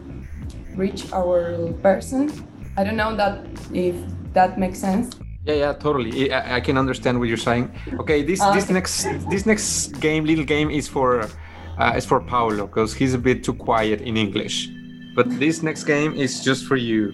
reach 0.76 1.12
our 1.12 1.72
person. 1.84 2.32
I 2.78 2.84
don't 2.84 2.96
know 2.96 3.16
that 3.18 3.46
if 3.74 3.96
that 4.34 4.58
makes 4.58 4.80
sense. 4.80 5.21
Yeah, 5.46 5.56
yeah, 5.56 5.74
totally. 5.74 6.32
I, 6.32 6.58
I 6.58 6.60
can 6.62 6.78
understand 6.78 7.20
what 7.20 7.28
you're 7.28 7.38
saying. 7.38 7.72
Okay, 8.00 8.22
this 8.22 8.40
Ah, 8.42 8.54
this 8.54 8.70
next 8.70 9.08
this 9.30 9.46
next 9.46 10.00
game, 10.00 10.26
little 10.26 10.46
game, 10.46 10.70
is 10.70 10.88
for 10.88 11.22
uh, 11.80 11.94
is 11.98 12.06
for 12.06 12.20
Paulo 12.20 12.68
because 12.68 12.94
he's 12.94 13.14
a 13.14 13.18
bit 13.18 13.44
too 13.44 13.54
quiet 13.54 14.02
in 14.02 14.18
English. 14.18 14.70
But 15.16 15.28
this 15.40 15.64
next 15.64 15.86
game 15.86 16.14
is 16.14 16.44
just 16.44 16.66
for 16.66 16.76
you. 16.76 17.12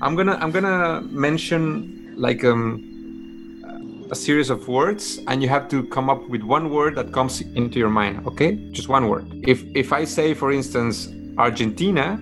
I'm 0.00 0.14
gonna 0.14 0.36
I'm 0.40 0.52
gonna 0.52 1.02
mention 1.10 2.14
like 2.16 2.44
um 2.44 2.90
a 4.10 4.14
series 4.14 4.50
of 4.50 4.68
words, 4.68 5.18
and 5.26 5.42
you 5.42 5.48
have 5.48 5.68
to 5.70 5.82
come 5.88 6.08
up 6.08 6.28
with 6.28 6.42
one 6.42 6.70
word 6.70 6.94
that 6.94 7.10
comes 7.12 7.40
into 7.40 7.78
your 7.78 7.90
mind. 7.90 8.24
Okay, 8.26 8.54
just 8.70 8.88
one 8.88 9.08
word. 9.08 9.26
If 9.42 9.64
if 9.74 9.92
I 9.92 10.04
say, 10.04 10.34
for 10.34 10.52
instance, 10.52 11.08
Argentina, 11.38 12.20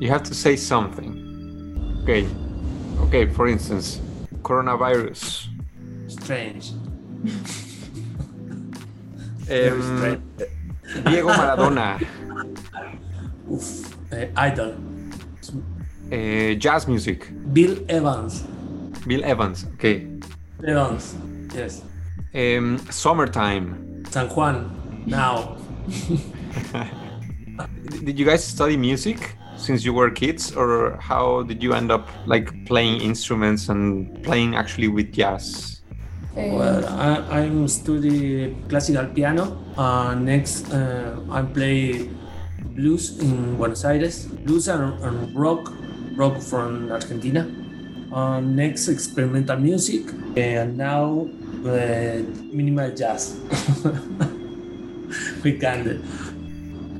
you 0.00 0.10
have 0.10 0.22
to 0.24 0.34
say 0.34 0.56
something. 0.56 1.16
Okay. 2.02 2.26
Okay. 3.06 3.26
For 3.32 3.48
instance, 3.48 4.00
coronavirus. 4.50 5.48
Strange. 6.08 6.72
Em, 9.48 10.20
Diego 11.06 11.28
Maradona, 11.28 11.98
Oof. 13.50 13.94
Uh, 14.12 14.26
idol. 14.36 14.74
eh, 16.10 16.56
jazz 16.58 16.86
music, 16.88 17.30
Bill 17.52 17.78
Evans. 17.88 18.42
Bill 19.06 19.22
Evans, 19.24 19.66
okay. 19.74 20.06
Evans. 20.66 21.14
Yes. 21.54 21.82
Em, 22.34 22.78
summertime. 22.90 24.02
San 24.10 24.28
Juan. 24.28 24.70
Now. 25.06 25.56
Did 28.04 28.18
you 28.18 28.24
guys 28.26 28.42
study 28.44 28.76
music 28.76 29.36
since 29.60 29.84
you 29.84 29.92
were 29.92 30.10
kids, 30.10 30.56
or 30.56 30.96
how 31.00 31.42
did 31.42 31.62
you 31.62 31.74
end 31.74 31.92
up 31.92 32.08
like 32.26 32.48
playing 32.66 33.00
instruments 33.00 33.68
and 33.68 34.22
playing 34.24 34.56
actually 34.56 34.88
with 34.88 35.12
jazz? 35.12 35.80
Uh, 36.36 36.48
Well, 36.56 36.86
I, 36.88 37.42
I'm 37.42 37.68
study 37.68 38.56
classical 38.68 39.06
piano. 39.06 39.58
Uh, 39.76 40.14
next, 40.14 40.72
uh, 40.72 41.20
I 41.30 41.42
play 41.42 42.08
blues 42.74 43.18
in 43.18 43.56
Buenos 43.56 43.84
Aires, 43.84 44.26
blues 44.26 44.68
and, 44.68 44.96
and 45.02 45.34
rock, 45.36 45.72
rock 46.16 46.40
from 46.40 46.90
Argentina. 46.90 47.46
Uh, 48.12 48.40
next, 48.40 48.88
experimental 48.88 49.56
music, 49.58 50.02
and 50.36 50.76
now 50.76 51.28
uh, 51.66 52.22
minimal 52.52 52.90
jazz. 52.94 53.38
we 55.44 55.58
can. 55.58 56.02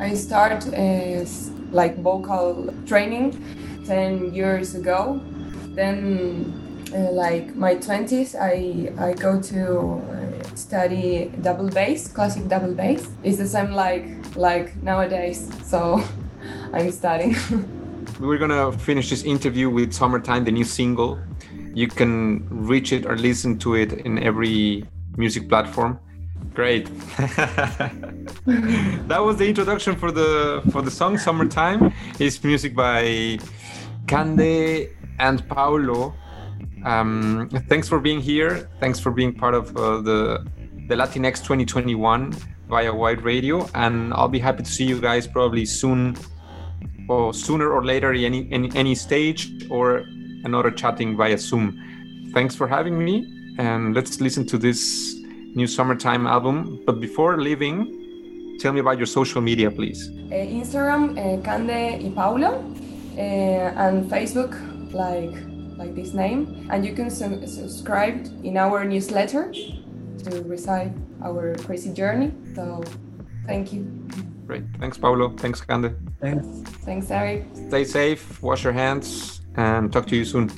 I 0.01 0.15
start 0.15 0.67
as 0.73 1.50
like 1.73 1.99
vocal 2.01 2.73
training 2.87 3.33
10 3.87 4.35
years 4.35 4.75
ago. 4.75 5.21
Then, 5.75 6.53
uh, 6.95 7.13
like 7.13 7.55
my 7.55 7.77
20s, 7.77 8.35
I, 8.35 8.93
I 9.03 9.15
go 9.15 9.41
to 9.41 10.03
uh, 10.11 10.57
study 10.57 11.33
double 11.43 11.71
bass, 11.71 12.09
classic 12.09 12.49
double 12.49 12.75
bass. 12.75 13.09
It's 13.23 13.39
the 13.39 13.47
same 13.47 13.73
like 13.73 14.07
like 14.37 14.77
nowadays. 14.83 15.49
So 15.65 16.03
I'm 16.73 16.91
studying. 16.91 17.37
We're 18.21 18.39
gonna 18.39 18.73
finish 18.73 19.11
this 19.11 19.25
interview 19.25 19.71
with 19.71 19.93
Summertime, 19.93 20.45
the 20.45 20.53
new 20.53 20.65
single. 20.65 21.19
You 21.75 21.89
can 21.89 22.47
reach 22.51 22.93
it 22.93 23.07
or 23.07 23.17
listen 23.17 23.59
to 23.61 23.75
it 23.75 23.93
in 23.93 24.19
every 24.19 24.85
music 25.17 25.49
platform. 25.49 25.99
Great. 26.55 26.87
that 29.07 29.23
was 29.23 29.37
the 29.37 29.49
introduction 29.49 29.97
for 29.97 30.11
the 30.11 30.63
for 30.73 30.83
the 30.83 30.91
song 30.91 31.17
Summertime. 31.17 31.93
It's 32.19 32.43
music 32.43 32.75
by 32.75 33.39
Cande 34.07 34.89
and 35.19 35.49
Paulo. 35.49 36.15
Um, 36.85 37.49
thanks 37.69 37.89
for 37.89 38.01
being 38.01 38.21
here. 38.21 38.69
Thanks 38.81 38.99
for 38.99 39.11
being 39.11 39.33
part 39.33 39.55
of 39.55 39.77
uh, 39.77 40.01
the 40.01 40.45
the 40.89 40.97
Latinx 40.97 41.39
2021 41.39 42.33
via 42.69 42.93
Wide 42.93 43.23
Radio, 43.23 43.69
and 43.75 44.13
I'll 44.15 44.29
be 44.29 44.41
happy 44.41 44.65
to 44.65 44.71
see 44.71 44.85
you 44.85 45.01
guys 45.01 45.27
probably 45.27 45.65
soon 45.65 46.17
or 47.09 47.33
sooner 47.35 47.71
or 47.71 47.85
later 47.85 48.13
any, 48.13 48.51
any 48.51 48.71
any 48.75 48.95
stage 48.95 49.67
or 49.71 50.05
another 50.45 50.71
chatting 50.71 51.17
via 51.17 51.39
Zoom. 51.39 52.31
Thanks 52.33 52.55
for 52.55 52.67
having 52.67 52.99
me, 53.05 53.55
and 53.59 53.95
let's 53.95 54.21
listen 54.21 54.47
to 54.47 54.59
this 54.59 55.20
new 55.55 55.67
summertime 55.67 56.27
album. 56.27 56.83
But 56.87 57.01
before 57.01 57.41
leaving, 57.41 58.57
tell 58.61 58.73
me 58.73 58.81
about 58.81 58.99
your 58.99 59.07
social 59.07 59.41
media, 59.41 59.71
please. 59.71 60.09
Uh, 60.09 60.35
Instagram, 60.35 61.17
uh, 61.19 61.43
Cande 61.43 62.03
y 62.03 62.13
Paulo, 62.15 62.65
uh, 63.17 63.21
and 63.21 64.11
Facebook, 64.11 64.53
like 64.93 65.35
like 65.77 65.95
this 65.95 66.13
name. 66.13 66.69
And 66.71 66.85
you 66.85 66.93
can 66.93 67.11
su- 67.11 67.47
subscribe 67.47 68.27
in 68.45 68.57
our 68.57 68.85
newsletter 68.85 69.53
to 69.53 70.43
receive 70.45 70.93
our 71.25 71.55
crazy 71.65 71.93
journey. 71.93 72.33
So, 72.55 72.85
thank 73.47 73.73
you. 73.73 73.83
Great. 74.47 74.65
Thanks, 74.79 74.99
Paulo. 74.99 75.31
Thanks, 75.37 75.61
Cande. 75.63 75.95
Thanks. 76.21 76.47
Thanks, 76.85 77.11
Eric. 77.11 77.45
Stay 77.69 77.85
safe, 77.85 78.43
wash 78.43 78.65
your 78.65 78.73
hands, 78.73 79.41
and 79.57 79.93
talk 79.93 80.07
to 80.09 80.17
you 80.17 80.25
soon. 80.25 80.51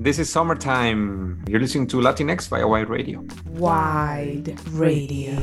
This 0.00 0.20
is 0.20 0.30
summertime. 0.30 1.42
You're 1.48 1.58
listening 1.58 1.88
to 1.88 1.96
Latinx 1.96 2.48
via 2.48 2.68
Wide 2.68 2.88
Radio. 2.88 3.24
Wide 3.48 4.56
Radio. 4.70 5.36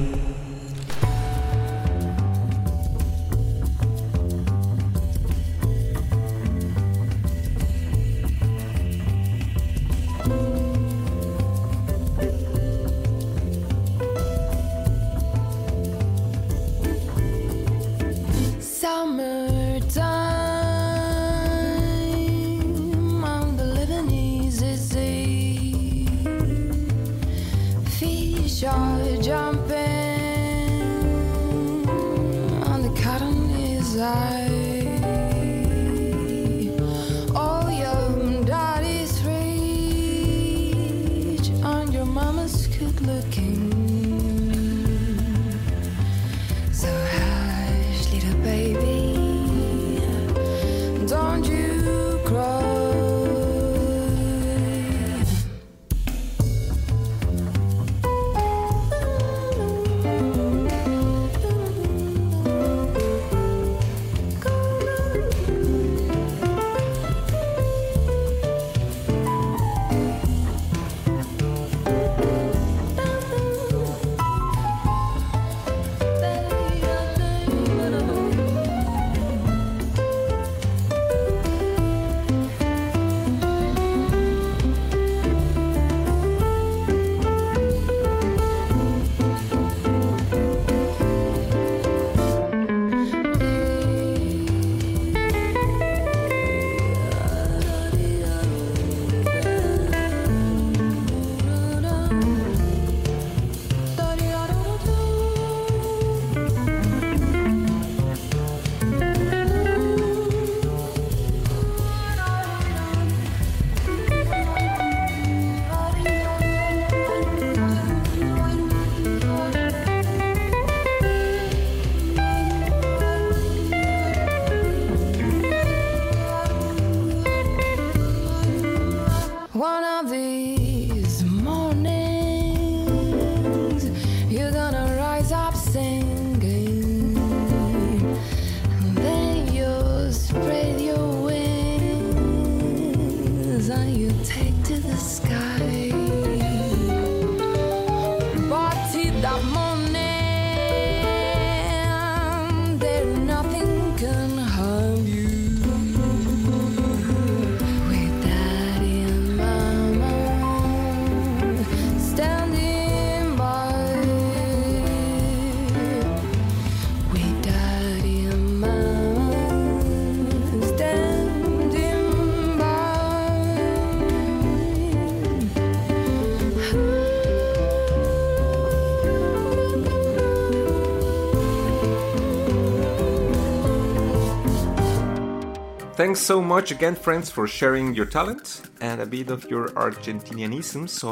Thanks 186.06 186.22
so 186.22 186.39
much 186.39 186.70
again, 186.70 186.94
friends, 186.94 187.32
for 187.32 187.48
sharing 187.48 187.96
your 187.96 188.06
talent 188.06 188.70
and 188.80 189.02
a 189.02 189.08
bit 189.08 189.32
of 189.32 189.50
your 189.50 189.70
Argentinianisms 189.70 191.04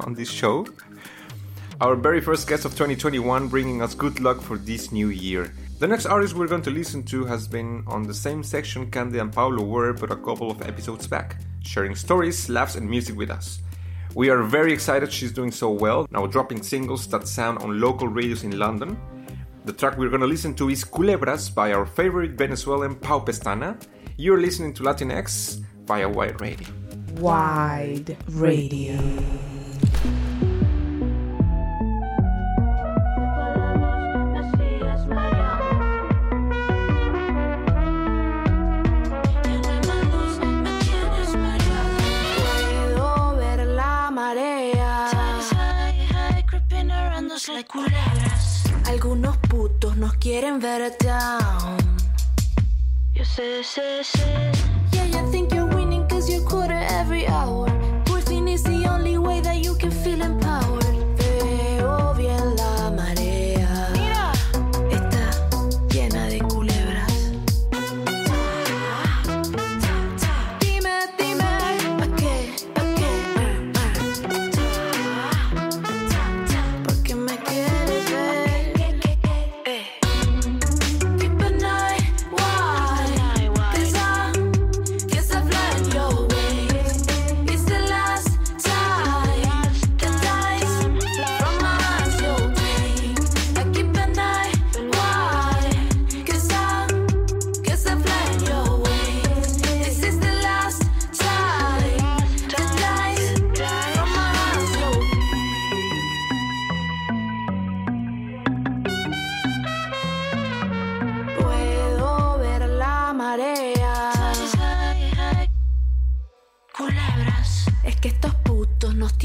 on 0.00 0.14
this 0.14 0.30
show. 0.30 0.66
Our 1.82 1.96
very 1.96 2.22
first 2.22 2.48
guest 2.48 2.64
of 2.64 2.70
2021, 2.72 3.48
bringing 3.48 3.82
us 3.82 3.94
good 3.94 4.20
luck 4.20 4.40
for 4.40 4.56
this 4.56 4.90
new 4.90 5.10
year. 5.10 5.52
The 5.80 5.86
next 5.86 6.06
artist 6.06 6.34
we're 6.34 6.46
going 6.48 6.62
to 6.62 6.70
listen 6.70 7.02
to 7.12 7.26
has 7.26 7.46
been 7.46 7.84
on 7.86 8.04
the 8.04 8.14
same 8.14 8.42
section 8.42 8.90
Cande 8.90 9.16
and 9.16 9.30
Paulo 9.30 9.64
were, 9.64 9.92
but 9.92 10.10
a 10.10 10.16
couple 10.16 10.50
of 10.50 10.62
episodes 10.62 11.06
back, 11.06 11.36
sharing 11.62 11.94
stories, 11.94 12.48
laughs, 12.48 12.76
and 12.76 12.88
music 12.88 13.16
with 13.18 13.30
us. 13.30 13.60
We 14.14 14.30
are 14.30 14.42
very 14.42 14.72
excited 14.72 15.12
she's 15.12 15.32
doing 15.32 15.50
so 15.50 15.70
well, 15.70 16.08
now 16.10 16.24
dropping 16.24 16.62
singles 16.62 17.06
that 17.08 17.28
sound 17.28 17.58
on 17.58 17.82
local 17.82 18.08
radios 18.08 18.44
in 18.44 18.58
London. 18.58 18.98
The 19.66 19.74
track 19.74 19.98
we're 19.98 20.08
gonna 20.08 20.26
listen 20.26 20.54
to 20.54 20.70
is 20.70 20.84
Culebras 20.84 21.54
by 21.54 21.74
our 21.74 21.84
favorite 21.84 22.30
Venezuelan 22.30 22.94
Pau 22.94 23.20
Pestana. 23.20 23.76
You're 24.22 24.40
listening 24.40 24.72
to 24.74 24.84
Latinx 24.84 25.58
via 25.84 26.08
White 26.08 26.40
Radio. 26.40 26.68
Wide 27.18 28.16
Radio. 28.28 28.94
Algunos 48.86 49.36
putos 49.48 49.96
nos 49.96 50.14
quieren 50.18 50.60
ver 50.60 50.96
down. 51.00 52.01
Yeah, 53.38 55.04
you 55.06 55.32
think 55.32 55.54
you're 55.54 55.64
winning 55.64 56.06
cause 56.06 56.28
you're 56.28 56.46
quarter 56.46 56.74
every 56.90 57.26
hour. 57.26 57.71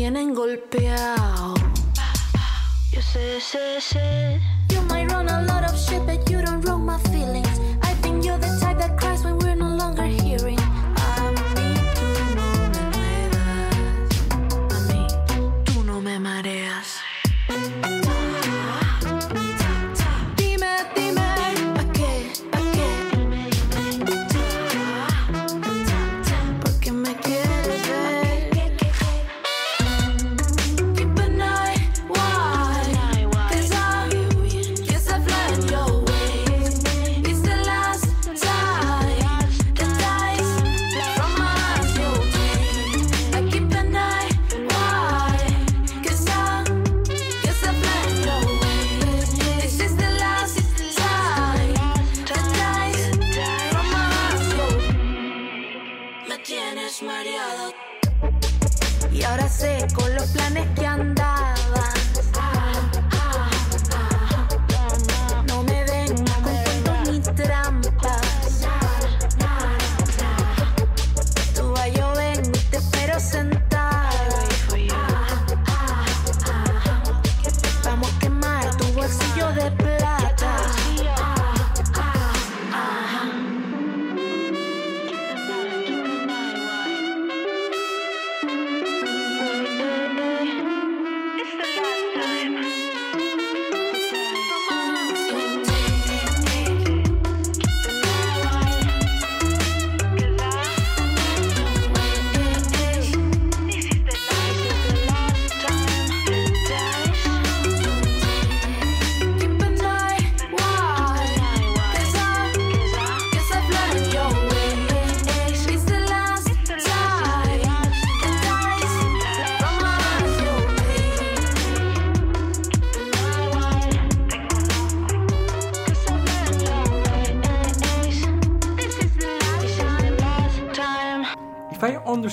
Tienen 0.08 0.34
sé. 3.82 4.39
You 4.70 4.82
might 4.84 5.12
run 5.12 5.28
a 5.28 5.41
lot 5.41 5.65
of 5.65 5.78
shit, 5.78 6.02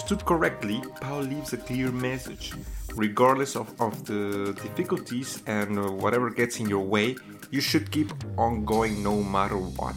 understood 0.05 0.27
correctly, 0.27 0.83
Paul 1.01 1.23
leaves 1.23 1.55
a 1.55 1.57
clear 1.57 1.91
message. 1.91 2.53
Regardless 2.95 3.57
of, 3.57 3.73
of 3.81 4.05
the 4.05 4.53
difficulties 4.63 5.43
and 5.47 5.79
uh, 5.79 5.91
whatever 5.93 6.29
gets 6.29 6.61
in 6.61 6.69
your 6.69 6.85
way, 6.85 7.17
you 7.51 7.63
should 7.63 7.91
keep 7.91 8.13
on 8.37 8.67
going 8.67 9.03
no 9.03 9.23
matter 9.23 9.57
what. 9.57 9.97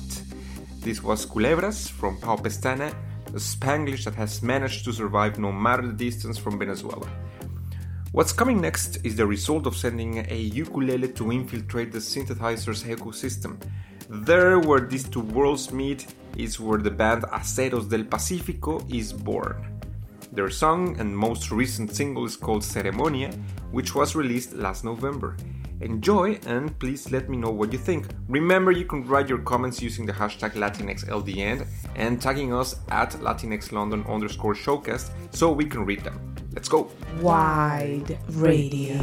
This 0.79 1.03
was 1.03 1.25
Culebras 1.25 1.89
from 1.89 2.17
Pau 2.21 2.37
Pestana, 2.37 2.95
a 3.27 3.39
Spanglish 3.39 4.05
that 4.05 4.15
has 4.15 4.41
managed 4.41 4.85
to 4.85 4.93
survive 4.93 5.39
no 5.39 5.51
matter 5.51 5.85
the 5.85 5.91
distance 5.91 6.37
from 6.37 6.57
Venezuela. 6.57 7.09
What's 8.13 8.31
coming 8.31 8.61
next 8.61 9.05
is 9.05 9.17
the 9.17 9.27
result 9.27 9.67
of 9.67 9.75
sending 9.75 10.25
a 10.31 10.37
ukulele 10.37 11.09
to 11.19 11.33
infiltrate 11.33 11.91
the 11.91 11.99
synthesizer's 11.99 12.85
ecosystem. 12.85 13.57
There, 14.09 14.57
where 14.59 14.79
these 14.87 15.09
two 15.09 15.19
worlds 15.19 15.73
meet, 15.73 16.07
is 16.37 16.61
where 16.61 16.79
the 16.79 16.91
band 16.91 17.23
Aceros 17.23 17.89
del 17.89 18.05
Pacífico 18.05 18.81
is 18.89 19.11
born. 19.11 19.76
Their 20.31 20.49
song 20.49 20.99
and 20.99 21.17
most 21.17 21.51
recent 21.51 21.95
single 21.95 22.25
is 22.25 22.35
called 22.35 22.61
Ceremonia, 22.61 23.33
which 23.71 23.95
was 23.95 24.15
released 24.15 24.53
last 24.53 24.83
November. 24.83 25.35
Enjoy 25.81 26.39
and 26.47 26.77
please 26.79 27.11
let 27.11 27.29
me 27.29 27.37
know 27.37 27.51
what 27.51 27.71
you 27.71 27.77
think. 27.77 28.07
Remember, 28.27 28.71
you 28.71 28.85
can 28.85 29.07
write 29.07 29.29
your 29.29 29.39
comments 29.39 29.81
using 29.81 30.05
the 30.05 30.13
hashtag 30.13 30.53
LatinxLDN 30.53 31.67
and 31.95 32.21
tagging 32.21 32.53
us 32.53 32.79
at 32.89 33.11
LatinxLondon 33.11 34.09
underscore 34.09 34.55
showcast 34.55 35.11
so 35.31 35.51
we 35.51 35.65
can 35.65 35.85
read 35.85 36.03
them. 36.03 36.35
Let's 36.53 36.67
go! 36.67 36.89
Wide 37.21 38.17
Radio. 38.29 38.97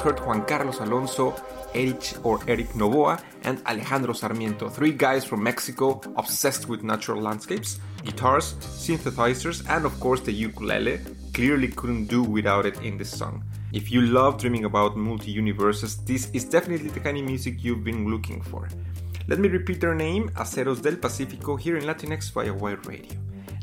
Heard 0.00 0.20
Juan 0.20 0.44
Carlos 0.46 0.80
Alonso, 0.80 1.34
Erich 1.74 2.14
or 2.22 2.40
Eric 2.46 2.68
Novoa, 2.74 3.20
and 3.42 3.60
Alejandro 3.66 4.12
Sarmiento, 4.12 4.68
three 4.68 4.92
guys 4.92 5.24
from 5.24 5.42
Mexico 5.42 6.00
obsessed 6.16 6.68
with 6.68 6.82
natural 6.82 7.20
landscapes, 7.20 7.80
guitars, 8.04 8.54
synthesizers, 8.60 9.68
and 9.68 9.84
of 9.84 9.98
course 10.00 10.20
the 10.20 10.32
ukulele. 10.32 11.00
Clearly 11.34 11.68
couldn't 11.68 12.06
do 12.06 12.22
without 12.22 12.66
it 12.66 12.80
in 12.82 12.96
this 12.98 13.10
song. 13.10 13.42
If 13.72 13.92
you 13.92 14.00
love 14.02 14.38
dreaming 14.38 14.64
about 14.64 14.96
multi 14.96 15.30
universes, 15.30 15.96
this 15.98 16.30
is 16.32 16.44
definitely 16.44 16.88
the 16.88 17.00
kind 17.00 17.18
of 17.18 17.24
music 17.24 17.62
you've 17.62 17.84
been 17.84 18.10
looking 18.10 18.40
for. 18.40 18.68
Let 19.28 19.40
me 19.40 19.48
repeat 19.48 19.80
their 19.80 19.94
name, 19.94 20.30
Aceros 20.30 20.80
del 20.80 20.96
Pacifico, 20.96 21.56
here 21.56 21.76
in 21.76 21.84
Latinx 21.84 22.32
via 22.32 22.52
Wide 22.54 22.86
Radio. 22.86 23.12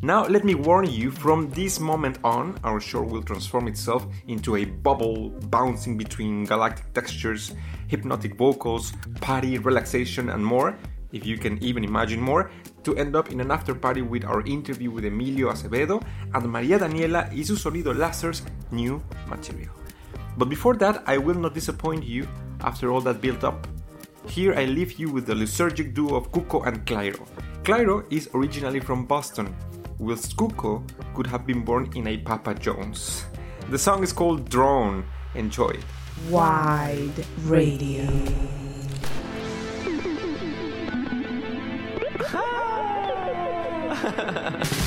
Now, 0.01 0.25
let 0.25 0.43
me 0.43 0.55
warn 0.55 0.89
you 0.89 1.11
from 1.11 1.49
this 1.51 1.79
moment 1.79 2.19
on, 2.23 2.59
our 2.63 2.79
show 2.79 3.01
will 3.01 3.23
transform 3.23 3.67
itself 3.67 4.05
into 4.27 4.57
a 4.57 4.65
bubble 4.65 5.29
bouncing 5.49 5.97
between 5.97 6.45
galactic 6.45 6.93
textures, 6.93 7.53
hypnotic 7.87 8.35
vocals, 8.35 8.93
party, 9.21 9.57
relaxation, 9.57 10.29
and 10.29 10.45
more, 10.45 10.77
if 11.11 11.25
you 11.25 11.37
can 11.37 11.61
even 11.63 11.83
imagine 11.83 12.19
more, 12.19 12.51
to 12.83 12.95
end 12.97 13.15
up 13.15 13.31
in 13.31 13.41
an 13.41 13.51
after 13.51 13.73
party 13.73 14.01
with 14.01 14.25
our 14.25 14.41
interview 14.45 14.91
with 14.91 15.05
Emilio 15.05 15.51
Acevedo 15.51 16.03
and 16.33 16.47
Maria 16.47 16.77
Daniela 16.77 17.29
y 17.33 17.43
su 17.43 17.55
Sonido 17.55 17.93
Lasser's 17.97 18.43
new 18.71 19.01
material. 19.27 19.73
But 20.37 20.49
before 20.49 20.75
that, 20.75 21.03
I 21.07 21.17
will 21.17 21.39
not 21.39 21.53
disappoint 21.53 22.03
you 22.03 22.27
after 22.61 22.91
all 22.91 23.01
that 23.01 23.21
built 23.21 23.43
up. 23.43 23.67
Here 24.27 24.53
I 24.53 24.65
leave 24.65 24.99
you 24.99 25.09
with 25.11 25.25
the 25.27 25.33
lysergic 25.33 25.93
duo 25.93 26.15
of 26.15 26.31
Cuco 26.31 26.65
and 26.65 26.85
Clairo. 26.85 27.25
Clairo 27.63 28.05
is 28.11 28.29
originally 28.33 28.79
from 28.79 29.05
Boston, 29.05 29.55
whilst 29.99 30.35
Cuco 30.37 30.83
could 31.15 31.27
have 31.27 31.45
been 31.45 31.63
born 31.63 31.89
in 31.95 32.07
a 32.07 32.17
Papa 32.17 32.55
Jones. 32.55 33.25
The 33.69 33.77
song 33.77 34.03
is 34.03 34.13
called 34.13 34.49
Drown. 34.49 35.05
Enjoy 35.33 35.69
it. 35.69 35.83
Wide 36.29 37.25
Radio. 37.43 38.07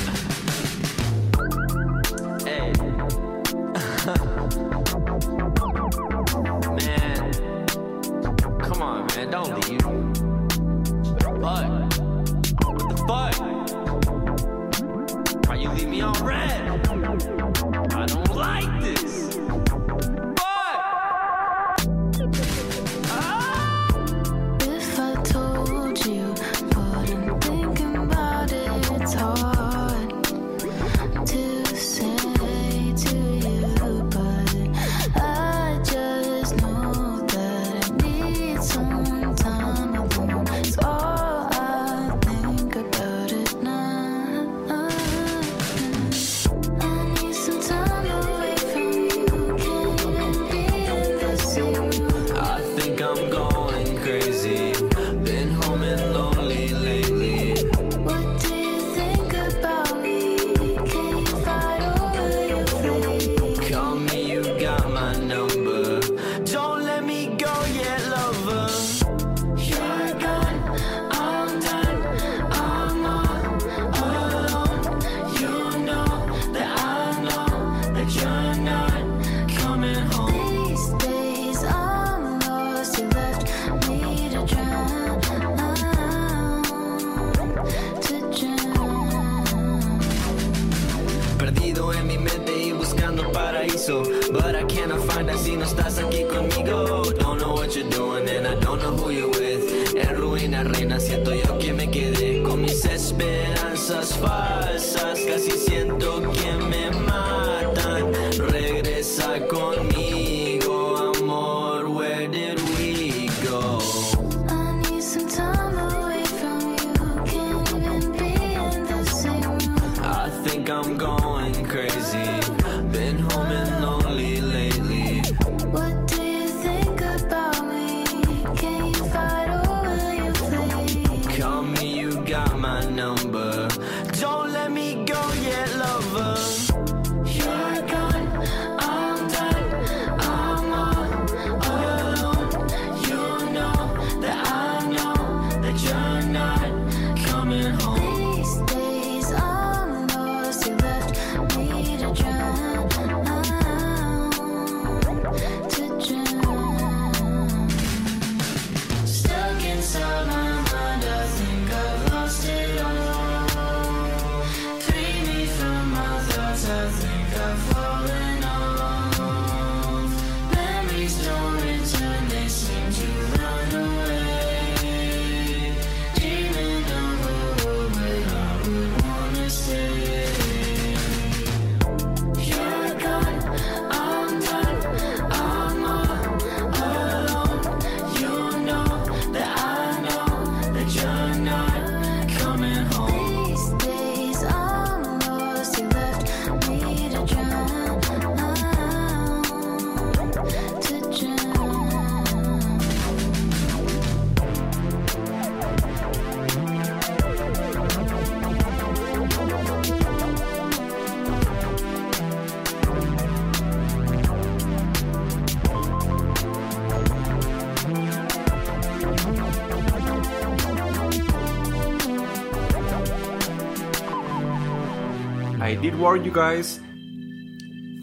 warn 226.19 226.25
you 226.25 226.33
guys. 226.33 226.79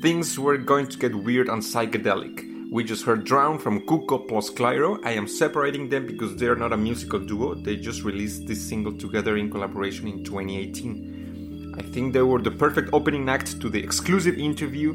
Things 0.01 0.39
were 0.39 0.57
going 0.57 0.87
to 0.87 0.99
get 0.99 1.15
weird 1.15 1.49
and 1.49 1.63
psychedelic 1.63 2.71
We 2.73 2.83
just 2.83 3.05
heard 3.05 3.25
Drown 3.25 3.59
from 3.59 3.87
Cuco 3.87 4.27
plus 4.27 4.51
Clairo. 4.51 4.99
I 5.05 5.13
am 5.13 5.29
separating 5.29 5.91
them 5.91 6.07
because 6.07 6.35
they're 6.37 6.57
not 6.57 6.73
a 6.73 6.77
musical 6.77 7.21
duo. 7.21 7.55
They 7.55 7.77
just 7.77 8.05
released 8.05 8.47
this 8.47 8.67
single 8.69 8.97
together 8.97 9.37
in 9.37 9.51
collaboration 9.51 10.09
in 10.09 10.25
2018. 10.25 11.75
I 11.79 11.83
think 11.93 12.15
they 12.15 12.23
were 12.23 12.41
the 12.41 12.51
perfect 12.51 12.91
opening 12.93 13.29
act 13.29 13.61
to 13.61 13.69
the 13.69 13.83
exclusive 13.83 14.39
interview, 14.39 14.95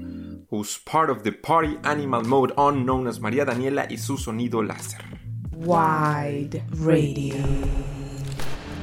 who's 0.50 0.80
part 0.80 1.10
of 1.10 1.24
the 1.24 1.32
party 1.32 1.78
animal 1.84 2.24
mode 2.24 2.52
on 2.58 2.86
known 2.86 3.08
as 3.08 3.20
Maria 3.20 3.46
Daniela 3.46 3.88
y 3.90 3.98
su 3.98 4.18
sonido 4.18 4.68
lasser. 4.68 5.04
Wide 5.54 6.64
Radio. 6.78 7.38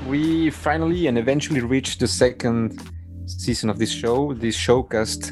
We 0.06 0.50
finally 0.50 1.08
and 1.08 1.18
eventually 1.18 1.60
reached 1.60 1.98
the 2.00 2.08
second 2.08 2.80
season 3.48 3.70
of 3.70 3.78
this 3.78 3.90
show, 3.90 4.34
this 4.34 4.54
showcast, 4.54 5.22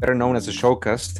better 0.00 0.14
known 0.14 0.34
as 0.34 0.48
a 0.48 0.50
showcast, 0.62 1.12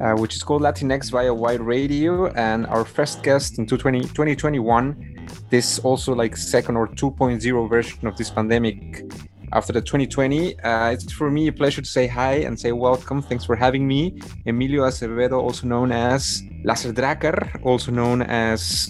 uh, 0.00 0.14
which 0.20 0.34
is 0.34 0.42
called 0.42 0.62
Latinx 0.62 1.10
via 1.10 1.34
Wide 1.42 1.60
Radio. 1.60 2.28
And 2.48 2.66
our 2.74 2.86
first 2.96 3.22
guest 3.22 3.58
in 3.58 3.66
2020, 3.66 4.00
2021, 4.00 5.26
this 5.50 5.78
also 5.80 6.14
like 6.14 6.34
second 6.34 6.78
or 6.78 6.88
2.0 6.88 7.68
version 7.68 8.06
of 8.08 8.16
this 8.16 8.30
pandemic 8.30 9.04
after 9.52 9.74
the 9.74 9.82
2020. 9.82 10.58
Uh, 10.60 10.92
it's 10.94 11.12
for 11.12 11.30
me 11.30 11.48
a 11.48 11.52
pleasure 11.52 11.82
to 11.82 11.90
say 11.98 12.06
hi 12.06 12.36
and 12.46 12.58
say 12.58 12.72
welcome. 12.72 13.20
Thanks 13.20 13.44
for 13.44 13.54
having 13.54 13.86
me. 13.86 14.18
Emilio 14.46 14.82
Acevedo, 14.84 15.38
also 15.42 15.66
known 15.66 15.92
as 15.92 16.42
Laser 16.64 16.94
Dracar, 16.94 17.62
also 17.62 17.92
known 17.92 18.22
as 18.22 18.88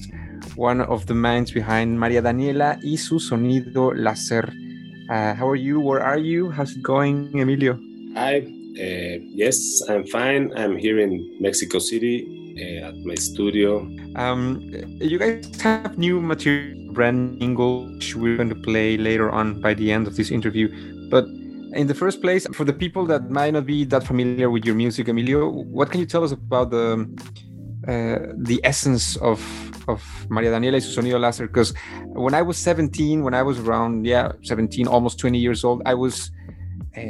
one 0.55 0.81
of 0.83 1.07
the 1.07 1.15
minds 1.15 1.51
behind 1.51 1.99
Maria 1.99 2.23
Daniela 2.23 2.79
y 2.85 2.97
su 2.97 3.19
sonido 3.19 3.93
lasser. 3.93 4.66
Uh, 5.09 5.35
how 5.35 5.49
are 5.49 5.57
you? 5.57 5.79
Where 5.79 6.03
are 6.03 6.19
you? 6.19 6.51
How's 6.51 6.75
it 6.75 6.83
going, 6.83 7.39
Emilio? 7.39 7.79
Hi. 8.15 8.39
Uh, 8.39 9.23
yes, 9.23 9.81
I'm 9.89 10.05
fine. 10.07 10.53
I'm 10.57 10.77
here 10.77 10.99
in 10.99 11.39
Mexico 11.41 11.79
City 11.79 12.27
uh, 12.59 12.89
at 12.89 12.97
my 13.05 13.15
studio. 13.15 13.89
Um, 14.17 14.61
you 14.99 15.19
guys 15.19 15.61
have 15.61 15.97
new 15.97 16.21
material, 16.21 16.93
brand 16.93 17.39
which 17.41 18.17
we're 18.17 18.37
going 18.37 18.49
to 18.49 18.57
play 18.57 18.97
later 18.97 19.31
on 19.31 19.61
by 19.61 19.75
the 19.75 19.93
end 19.93 20.09
of 20.09 20.17
this 20.17 20.33
interview. 20.33 20.69
But 21.09 21.27
in 21.75 21.87
the 21.87 21.95
first 21.95 22.21
place, 22.21 22.47
for 22.53 22.65
the 22.65 22.73
people 22.73 23.07
that 23.07 23.31
might 23.31 23.53
not 23.53 23.65
be 23.65 23.85
that 23.85 24.05
familiar 24.05 24.51
with 24.51 24.65
your 24.65 24.75
music, 24.75 25.07
Emilio, 25.07 25.49
what 25.49 25.91
can 25.93 26.01
you 26.01 26.07
tell 26.07 26.25
us 26.25 26.33
about 26.33 26.71
the 26.71 27.07
uh, 27.89 28.19
the 28.37 28.61
essence 28.65 29.17
of 29.17 29.41
of 29.89 30.03
Maria 30.29 30.51
Daniela 30.51 30.75
y 30.75 30.81
su 30.81 31.01
sonido 31.01 31.21
lasser? 31.21 31.47
Because 31.47 31.73
when 32.07 32.35
I 32.35 32.43
was 32.43 32.59
17, 32.59 33.23
when 33.23 33.35
I 33.35 33.43
was 33.43 33.59
around 33.61 34.07
yeah 34.07 34.33
17, 34.43 34.87
almost 34.89 35.19
20 35.19 35.39
years 35.39 35.65
old, 35.65 35.83
I 35.87 35.95
was 35.95 36.31
uh, 36.97 37.01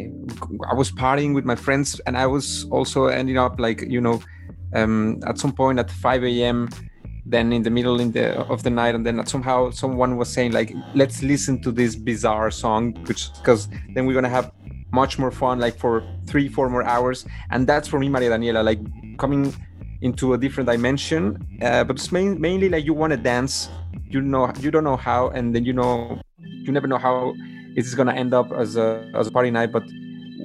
I 0.71 0.75
was 0.75 0.91
partying 0.91 1.35
with 1.35 1.45
my 1.45 1.57
friends, 1.57 2.01
and 2.07 2.17
I 2.17 2.27
was 2.27 2.67
also 2.71 3.07
ending 3.07 3.39
up 3.39 3.59
like 3.59 3.83
you 3.83 4.01
know 4.01 4.21
um, 4.75 5.21
at 5.27 5.39
some 5.39 5.53
point 5.53 5.79
at 5.79 5.91
5 5.91 6.25
a.m. 6.25 6.69
Then 7.29 7.53
in 7.53 7.63
the 7.63 7.71
middle 7.71 7.99
in 7.99 8.13
the 8.13 8.39
of 8.43 8.63
the 8.63 8.71
night, 8.71 8.95
and 8.95 9.05
then 9.05 9.25
somehow 9.27 9.71
someone 9.71 10.17
was 10.17 10.33
saying 10.33 10.53
like, 10.53 10.73
"Let's 10.95 11.23
listen 11.23 11.61
to 11.63 11.73
this 11.73 11.97
bizarre 11.97 12.51
song," 12.53 12.95
which 13.07 13.33
because 13.39 13.69
then 13.95 14.07
we're 14.07 14.15
gonna 14.15 14.29
have 14.29 14.53
much 14.93 15.19
more 15.19 15.33
fun, 15.33 15.59
like 15.59 15.77
for 15.77 16.05
three, 16.27 16.49
four 16.49 16.69
more 16.69 16.85
hours. 16.85 17.27
And 17.51 17.67
that's 17.67 17.89
for 17.89 17.99
me, 17.99 18.09
Maria 18.09 18.31
Daniela, 18.31 18.63
like 18.65 18.81
coming 19.19 19.55
into 20.03 20.35
a 20.35 20.39
different 20.39 20.69
dimension. 20.69 21.37
Uh, 21.63 21.85
but 21.85 21.97
it's 21.97 22.13
main, 22.13 22.41
mainly 22.41 22.69
like 22.69 22.85
you 22.85 22.95
want 22.95 23.13
to 23.13 23.17
dance, 23.17 23.69
you 24.09 24.21
know, 24.21 24.53
you 24.61 24.71
don't 24.71 24.85
know 24.85 24.97
how, 24.97 25.29
and 25.29 25.55
then 25.55 25.65
you 25.65 25.73
know, 25.73 26.21
you 26.39 26.73
never 26.73 26.87
know 26.87 26.99
how 26.99 27.35
it 27.77 27.85
is 27.85 27.95
gonna 27.95 28.15
end 28.15 28.35
up 28.35 28.53
as 28.53 28.77
a 28.77 29.11
as 29.15 29.27
a 29.27 29.31
party 29.31 29.51
night. 29.51 29.73
But 29.73 29.85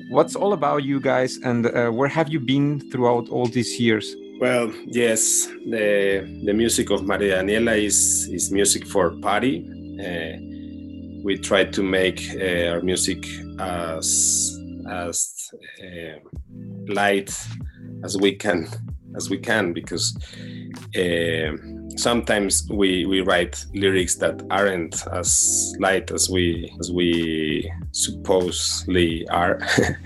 what's 0.09 0.35
all 0.35 0.53
about 0.53 0.83
you 0.83 0.99
guys, 0.99 1.37
and 1.43 1.65
uh, 1.65 1.89
where 1.89 2.09
have 2.09 2.29
you 2.29 2.39
been 2.39 2.79
throughout 2.91 3.29
all 3.29 3.45
these 3.45 3.79
years? 3.79 4.15
Well, 4.39 4.71
yes, 4.85 5.45
the 5.69 6.41
the 6.45 6.53
music 6.53 6.89
of 6.89 7.03
Maria 7.03 7.41
Daniela 7.41 7.77
is 7.77 8.27
is 8.31 8.51
music 8.51 8.87
for 8.87 9.11
party. 9.21 9.67
Uh, 9.99 10.37
we 11.23 11.37
try 11.37 11.63
to 11.65 11.83
make 11.83 12.19
uh, 12.35 12.71
our 12.71 12.81
music 12.81 13.23
as 13.59 14.57
as 14.89 15.51
uh, 15.83 16.17
light 16.87 17.31
as 18.03 18.17
we 18.17 18.33
can 18.33 18.67
as 19.15 19.29
we 19.29 19.37
can 19.37 19.73
because 19.73 20.15
uh, 20.97 21.51
sometimes 21.97 22.67
we 22.69 23.05
we 23.05 23.21
write 23.21 23.65
lyrics 23.73 24.15
that 24.15 24.41
aren't 24.49 25.05
as 25.07 25.75
light 25.79 26.11
as 26.11 26.29
we 26.29 26.73
as 26.79 26.91
we 26.91 27.71
supposedly 27.91 29.27
are. 29.29 29.59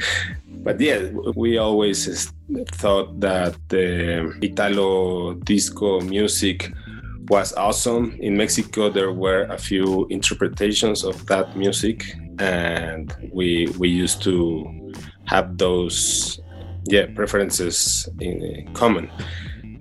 But 0.66 0.82
yeah 0.82 1.10
we 1.36 1.60
always 1.60 2.32
thought 2.72 3.20
that 3.20 3.56
the 3.70 4.34
italo 4.42 5.36
disco 5.36 6.00
music 6.02 6.72
was 7.28 7.54
awesome. 7.54 8.18
In 8.20 8.36
mexico 8.36 8.90
there 8.90 9.12
were 9.12 9.44
a 9.44 9.60
few 9.60 10.08
interpretations 10.10 11.04
of 11.04 11.24
that 11.28 11.56
music 11.56 12.16
and 12.40 13.16
we 13.32 13.68
we 13.78 13.90
used 13.90 14.24
to 14.24 14.94
have 15.26 15.58
those 15.58 16.40
yeah 16.86 17.06
preferences 17.16 18.08
in 18.20 18.70
common. 18.74 19.10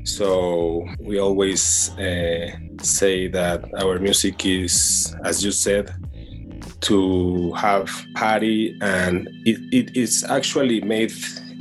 So 0.04 0.86
we 1.00 1.18
always 1.18 1.90
uh, 1.98 2.50
say 2.82 3.28
that 3.28 3.64
our 3.80 3.98
music 3.98 4.44
is 4.44 5.14
as 5.24 5.44
you 5.44 5.50
said 5.50 5.94
to 6.82 7.52
have 7.54 7.90
party 8.14 8.76
and 8.82 9.28
it, 9.46 9.58
it 9.72 9.96
is 9.96 10.24
actually 10.28 10.80
made 10.82 11.12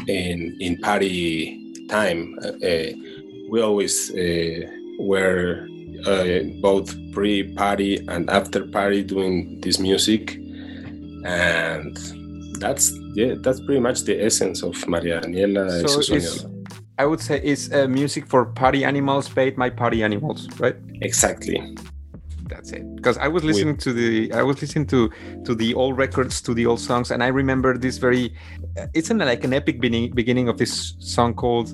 in 0.08 0.58
in 0.60 0.78
party 0.80 1.88
time. 1.90 2.38
Uh, 2.44 2.92
we 3.50 3.62
always 3.62 4.12
uh, 4.12 4.68
were 5.00 5.68
uh, 6.06 6.40
both 6.62 6.94
pre-party 7.14 8.06
and 8.08 8.30
after 8.30 8.66
party 8.66 9.04
doing 9.04 9.60
this 9.62 9.80
music. 9.80 10.38
And 11.26 11.98
that's 12.64 12.92
yeah 13.14 13.34
that's 13.44 13.60
pretty 13.66 13.84
much 13.88 14.02
the 14.10 14.16
essence 14.28 14.64
of 14.64 14.76
maria 14.88 15.20
daniela 15.22 15.64
so 15.84 16.38
i 16.98 17.06
would 17.06 17.20
say 17.20 17.36
it's 17.52 17.72
uh, 17.72 17.88
music 17.88 18.24
for 18.26 18.46
party 18.46 18.82
animals 18.92 19.28
paid 19.30 19.58
my 19.58 19.70
party 19.70 20.04
animals 20.04 20.48
right? 20.60 20.78
Exactly. 21.02 21.60
That's 22.52 22.72
it. 22.72 22.84
Because 22.96 23.18
i 23.18 23.28
was 23.28 23.44
listening 23.44 23.78
to 23.86 23.94
the 24.00 24.32
i 24.34 24.44
was 24.44 24.62
listening 24.62 24.88
to 24.88 25.10
to 25.48 25.56
the 25.56 25.74
old 25.74 25.98
records 25.98 26.42
to 26.42 26.54
the 26.54 26.66
old 26.66 26.80
songs 26.80 27.10
and 27.12 27.24
i 27.24 27.30
remember 27.42 27.78
this 27.86 27.98
very 27.98 28.26
it's 28.94 29.10
an 29.10 29.18
like 29.20 29.44
an 29.44 29.54
epic 29.54 29.82
beginning 29.82 30.12
beginning 30.22 30.48
of 30.52 30.58
this 30.58 30.94
song 31.00 31.34
called 31.34 31.70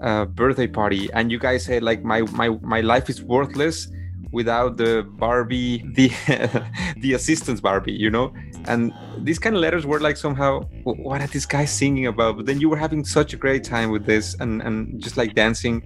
uh, 0.00 0.24
birthday 0.24 0.66
party 0.66 1.08
and 1.12 1.30
you 1.32 1.38
guys 1.38 1.64
said 1.64 1.82
like 1.82 2.02
my 2.02 2.20
my 2.42 2.48
my 2.74 2.80
life 2.80 3.08
is 3.08 3.22
worthless 3.22 3.88
without 4.32 4.76
the 4.76 5.06
barbie 5.18 5.82
the 5.94 6.08
the 6.98 7.14
assistance 7.14 7.60
barbie 7.60 7.92
you 7.92 8.10
know? 8.10 8.32
And 8.66 8.92
these 9.18 9.38
kind 9.38 9.54
of 9.54 9.62
letters 9.62 9.86
were 9.86 10.00
like 10.00 10.16
somehow 10.16 10.62
what 10.84 11.20
are 11.20 11.26
these 11.28 11.46
guys 11.46 11.70
singing 11.70 12.06
about? 12.06 12.36
But 12.36 12.46
then 12.46 12.60
you 12.60 12.68
were 12.68 12.76
having 12.76 13.04
such 13.04 13.32
a 13.32 13.36
great 13.36 13.64
time 13.64 13.90
with 13.90 14.06
this 14.06 14.34
and 14.40 14.62
and 14.62 15.00
just 15.00 15.16
like 15.16 15.34
dancing. 15.34 15.82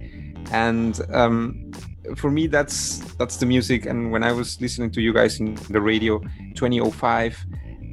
And 0.51 0.99
um 1.13 1.71
for 2.15 2.31
me 2.31 2.47
that's 2.47 2.99
that's 3.15 3.37
the 3.37 3.45
music. 3.45 3.85
And 3.85 4.11
when 4.11 4.23
i 4.23 4.31
was 4.31 4.59
listening 4.59 4.91
to 4.91 5.01
you 5.01 5.13
guys 5.13 5.39
in 5.39 5.55
the 5.69 5.81
radio 5.81 6.19
2005 6.55 7.45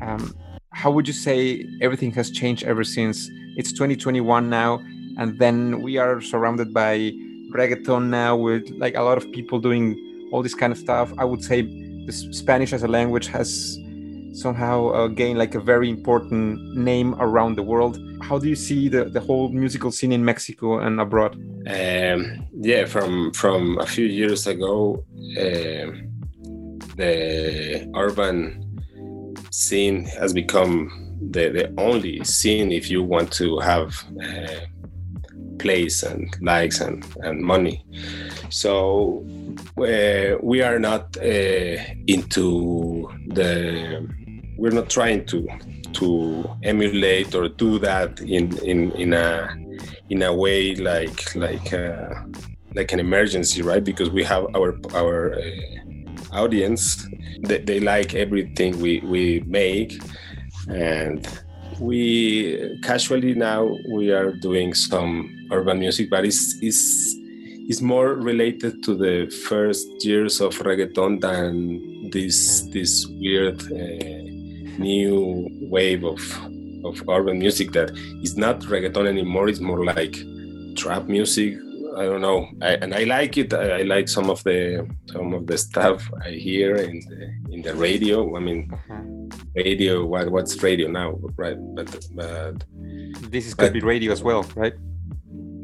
um 0.02 0.34
how 0.70 0.90
would 0.92 1.08
you 1.08 1.14
say 1.14 1.66
everything 1.80 2.12
has 2.12 2.30
changed 2.30 2.62
ever 2.64 2.84
since? 2.84 3.28
It's 3.56 3.72
2021 3.72 4.48
now 4.48 4.80
and 5.18 5.38
then 5.38 5.82
we 5.82 5.98
are 5.98 6.20
surrounded 6.20 6.72
by 6.72 7.12
reggaeton 7.52 8.08
now 8.08 8.36
with 8.36 8.70
like 8.78 8.94
a 8.94 9.02
lot 9.02 9.18
of 9.18 9.30
people 9.32 9.58
doing 9.58 9.96
all 10.32 10.42
this 10.42 10.54
kind 10.54 10.72
of 10.72 10.78
stuff. 10.78 11.12
I 11.18 11.24
would 11.24 11.42
say 11.42 11.62
the 11.62 12.12
spanish 12.12 12.72
as 12.72 12.82
a 12.82 12.88
language 12.88 13.26
has 13.28 13.78
somehow 14.32 14.88
uh, 14.88 15.08
gained 15.08 15.38
like 15.38 15.54
a 15.54 15.60
very 15.60 15.88
important 15.88 16.76
name 16.76 17.14
around 17.18 17.56
the 17.56 17.62
world. 17.62 17.98
How 18.22 18.38
do 18.38 18.48
you 18.48 18.56
see 18.56 18.88
the, 18.88 19.04
the 19.04 19.20
whole 19.20 19.48
musical 19.48 19.90
scene 19.90 20.12
in 20.12 20.24
mexico 20.24 20.78
and 20.78 21.00
abroad? 21.00 21.34
Um, 21.66 22.46
yeah 22.60 22.84
from 22.84 23.32
from 23.32 23.78
a 23.78 23.86
few 23.86 24.06
years 24.06 24.46
ago 24.46 25.04
uh, 25.36 25.90
the 26.96 27.90
urban 27.94 28.40
scene 29.50 30.04
has 30.20 30.32
become 30.32 31.16
the, 31.30 31.48
the 31.48 31.74
only 31.78 32.24
scene 32.24 32.72
if 32.72 32.90
you 32.90 33.02
want 33.02 33.32
to 33.32 33.58
have 33.58 34.04
uh, 34.22 34.60
place 35.58 36.02
and 36.02 36.34
likes 36.40 36.80
and, 36.80 37.04
and 37.22 37.40
money. 37.40 37.84
So 38.50 39.24
we 40.42 40.62
are 40.62 40.78
not 40.78 41.16
uh, 41.16 41.76
into 42.06 43.08
the 43.28 44.08
we're 44.56 44.70
not 44.70 44.90
trying 44.90 45.24
to 45.26 45.46
to 45.94 46.48
emulate 46.62 47.34
or 47.34 47.48
do 47.48 47.78
that 47.78 48.20
in 48.20 48.56
in 48.58 48.90
in 48.92 49.12
a 49.12 49.48
in 50.10 50.22
a 50.22 50.34
way 50.34 50.74
like 50.74 51.34
like 51.34 51.72
uh, 51.72 52.14
like 52.74 52.92
an 52.92 53.00
emergency 53.00 53.62
right? 53.62 53.84
Because 53.84 54.10
we 54.10 54.24
have 54.24 54.46
our 54.54 54.78
our 54.94 55.34
uh, 55.34 55.42
audience. 56.32 57.06
They, 57.42 57.58
they 57.58 57.80
like 57.80 58.14
everything 58.14 58.80
we 58.80 59.00
we 59.00 59.42
make. 59.46 60.00
And 60.68 61.26
we 61.80 62.78
casually 62.82 63.34
now 63.34 63.76
we 63.90 64.10
are 64.10 64.32
doing 64.32 64.74
some 64.74 65.30
urban 65.52 65.78
music, 65.78 66.10
but 66.10 66.24
it's 66.24 66.56
it's 66.60 67.14
it's 67.68 67.82
more 67.82 68.14
related 68.14 68.82
to 68.84 68.94
the 68.96 69.28
first 69.48 69.86
years 70.04 70.40
of 70.40 70.54
reggaeton 70.58 71.20
than 71.20 72.10
this 72.10 72.62
this 72.72 73.06
weird 73.20 73.60
uh, 73.72 74.22
new 74.78 75.48
wave 75.70 76.04
of 76.04 76.20
of 76.84 77.02
urban 77.08 77.38
music 77.38 77.72
that 77.72 77.90
is 78.22 78.36
not 78.36 78.60
reggaeton 78.60 79.06
anymore. 79.06 79.48
It's 79.48 79.60
more 79.60 79.84
like 79.84 80.16
trap 80.76 81.04
music. 81.06 81.54
I 81.96 82.04
don't 82.04 82.20
know, 82.20 82.46
I, 82.62 82.74
and 82.82 82.94
I 82.94 83.02
like 83.04 83.36
it. 83.38 83.52
I, 83.52 83.80
I 83.80 83.82
like 83.82 84.08
some 84.08 84.30
of 84.30 84.42
the 84.44 84.86
some 85.12 85.34
of 85.34 85.46
the 85.48 85.58
stuff 85.58 86.08
I 86.24 86.30
hear 86.30 86.76
in 86.76 87.00
the 87.08 87.52
in 87.54 87.62
the 87.62 87.74
radio. 87.74 88.36
I 88.36 88.40
mean, 88.40 88.70
radio. 89.56 90.04
What 90.06 90.30
what's 90.30 90.62
radio 90.62 90.88
now, 90.88 91.18
right? 91.36 91.58
But 91.74 91.88
but 92.14 92.64
This 93.32 93.46
is 93.48 93.54
could 93.54 93.72
be 93.72 93.80
radio 93.80 94.12
as 94.12 94.22
well, 94.22 94.46
right? 94.54 94.74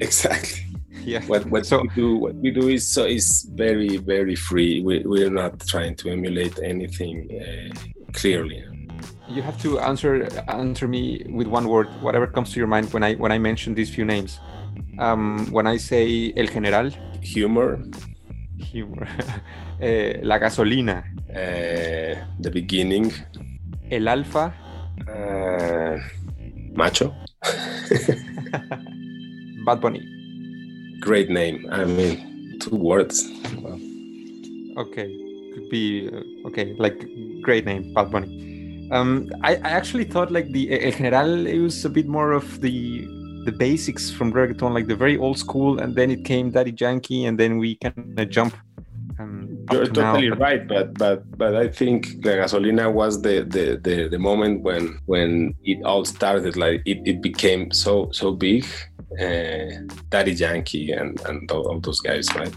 exactly. 0.00 0.73
Yeah. 1.12 1.22
What 1.26 1.44
what 1.46 1.66
So- 1.66 1.82
we 1.82 1.88
do 1.94 2.16
what 2.16 2.34
we 2.36 2.50
do 2.50 2.68
is 2.68 2.86
so 2.86 3.04
is 3.04 3.46
very 3.54 3.96
very 3.98 4.36
free. 4.36 4.80
We 4.82 5.02
we're 5.04 5.30
not 5.42 5.60
trying 5.66 5.94
to 5.96 6.08
emulate 6.10 6.58
anything 6.62 7.28
uh, 7.40 7.68
clearly. 8.12 8.62
You 9.28 9.42
have 9.42 9.58
to 9.62 9.78
answer 9.80 10.28
answer 10.48 10.86
me 10.88 11.24
with 11.38 11.46
one 11.46 11.66
word, 11.68 11.88
whatever 12.02 12.26
comes 12.26 12.52
to 12.52 12.58
your 12.60 12.68
mind 12.68 12.92
when 12.92 13.02
I 13.02 13.14
when 13.14 13.32
I 13.32 13.38
mention 13.38 13.74
these 13.74 13.90
few 13.94 14.04
names. 14.04 14.38
Um, 14.98 15.46
when 15.50 15.66
I 15.66 15.76
say 15.78 16.32
El 16.36 16.46
General, 16.46 16.90
Humor, 17.22 17.78
humor. 18.58 19.08
Eh, 19.80 20.20
la 20.22 20.38
gasolina, 20.38 21.04
uh, 21.30 22.14
the 22.40 22.50
beginning, 22.50 23.12
el 23.90 24.06
alfa, 24.08 24.54
uh, 25.08 25.98
macho. 26.76 27.12
Bad 29.66 29.80
Bunny. 29.80 30.00
Great 31.04 31.28
name. 31.28 31.66
I 31.70 31.84
mean, 31.84 32.58
two 32.60 32.76
words. 32.76 33.28
Well, 33.60 33.78
Okay, 34.76 35.06
could 35.54 35.68
be 35.68 36.08
uh, 36.12 36.48
okay, 36.48 36.74
like 36.78 37.06
great 37.42 37.64
name, 37.64 37.92
Bad 37.94 38.10
Bunny. 38.10 38.88
Um, 38.90 39.30
I, 39.42 39.54
I 39.56 39.70
actually 39.80 40.04
thought 40.04 40.32
like 40.32 40.48
the 40.50 40.64
El 40.86 40.90
General 40.92 41.46
it 41.46 41.58
was 41.60 41.84
a 41.84 41.90
bit 41.90 42.08
more 42.08 42.32
of 42.32 42.60
the 42.60 43.06
the 43.44 43.52
basics 43.52 44.10
from 44.10 44.32
reggaeton, 44.32 44.72
like 44.72 44.86
the 44.88 44.96
very 44.96 45.16
old 45.18 45.38
school, 45.38 45.78
and 45.78 45.94
then 45.94 46.10
it 46.10 46.24
came 46.24 46.50
Daddy 46.50 46.74
Yankee, 46.76 47.26
and 47.26 47.38
then 47.38 47.58
we 47.58 47.76
kind 47.76 48.18
of 48.18 48.30
jump. 48.30 48.54
Um, 49.20 49.64
You're 49.70 49.86
to 49.86 49.92
now, 50.00 50.12
totally 50.14 50.30
but- 50.30 50.38
right, 50.40 50.66
but 50.66 50.98
but 50.98 51.38
but 51.38 51.54
I 51.54 51.68
think 51.68 52.06
La 52.24 52.32
Gasolina 52.32 52.92
was 52.92 53.22
the 53.22 53.44
the, 53.44 53.78
the, 53.86 54.08
the 54.08 54.18
moment 54.18 54.62
when 54.62 54.98
when 55.06 55.54
it 55.62 55.84
all 55.84 56.04
started. 56.04 56.56
Like 56.56 56.82
it, 56.86 56.98
it 57.06 57.22
became 57.22 57.70
so 57.70 58.08
so 58.10 58.32
big. 58.32 58.64
Uh, 59.20 59.70
Daddy 60.10 60.32
Yankee 60.32 60.92
and 60.92 61.20
and 61.26 61.50
all, 61.50 61.80
those 61.80 62.00
guys, 62.00 62.28
right? 62.34 62.54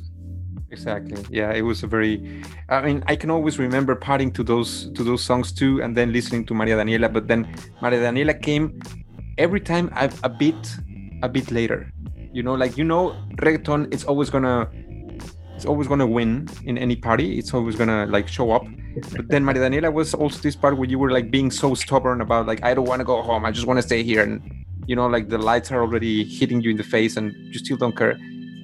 Exactly. 0.72 1.24
Yeah, 1.30 1.54
it 1.54 1.62
was 1.62 1.84
a 1.84 1.88
very. 1.88 2.44
I 2.70 2.82
mean, 2.82 3.04
I 3.08 3.16
can 3.16 3.30
always 3.30 3.58
remember 3.60 3.96
partying 3.96 4.34
to 4.34 4.44
those 4.44 4.92
to 4.94 5.04
those 5.04 5.24
songs 5.24 5.52
too, 5.52 5.82
and 5.82 5.96
then 5.96 6.12
listening 6.12 6.46
to 6.48 6.54
Maria 6.54 6.78
Daniela. 6.78 7.12
But 7.12 7.28
then 7.28 7.48
Maria 7.82 8.00
Daniela 8.00 8.42
came 8.42 8.80
every 9.38 9.62
time 9.62 9.92
a, 9.96 10.12
a 10.24 10.30
bit 10.30 10.76
a 11.24 11.30
bit 11.30 11.52
later. 11.52 11.92
You 12.34 12.44
know, 12.44 12.54
like 12.54 12.78
you 12.78 12.84
know, 12.84 13.16
reggaeton. 13.38 13.94
It's 13.94 14.04
always 14.04 14.30
gonna 14.30 14.68
it's 15.56 15.66
always 15.66 15.88
gonna 15.88 16.06
win 16.06 16.48
in 16.66 16.78
any 16.78 16.96
party. 16.96 17.40
It's 17.40 17.54
always 17.54 17.76
gonna 17.76 18.06
like 18.08 18.28
show 18.28 18.52
up. 18.52 18.66
But 19.16 19.30
then 19.30 19.46
Maria 19.46 19.62
Daniela 19.62 19.92
was 19.92 20.14
also 20.14 20.40
this 20.40 20.56
part 20.56 20.78
where 20.78 20.90
you 20.90 21.00
were 21.00 21.12
like 21.12 21.32
being 21.32 21.50
so 21.50 21.76
stubborn 21.76 22.22
about 22.22 22.46
like 22.46 22.64
I 22.64 22.74
don't 22.74 22.88
want 22.88 23.00
to 23.00 23.06
go 23.06 23.22
home. 23.22 23.46
I 23.46 23.52
just 23.52 23.68
want 23.68 23.78
to 23.78 23.84
stay 23.84 24.04
here, 24.04 24.22
and 24.22 24.42
you 24.88 24.96
know, 24.96 25.08
like 25.08 25.30
the 25.30 25.38
lights 25.38 25.72
are 25.72 25.82
already 25.82 26.24
hitting 26.24 26.62
you 26.62 26.72
in 26.72 26.78
the 26.78 26.84
face, 26.84 27.18
and 27.18 27.36
you 27.54 27.60
still 27.60 27.78
don't 27.78 27.96
care. 27.96 28.18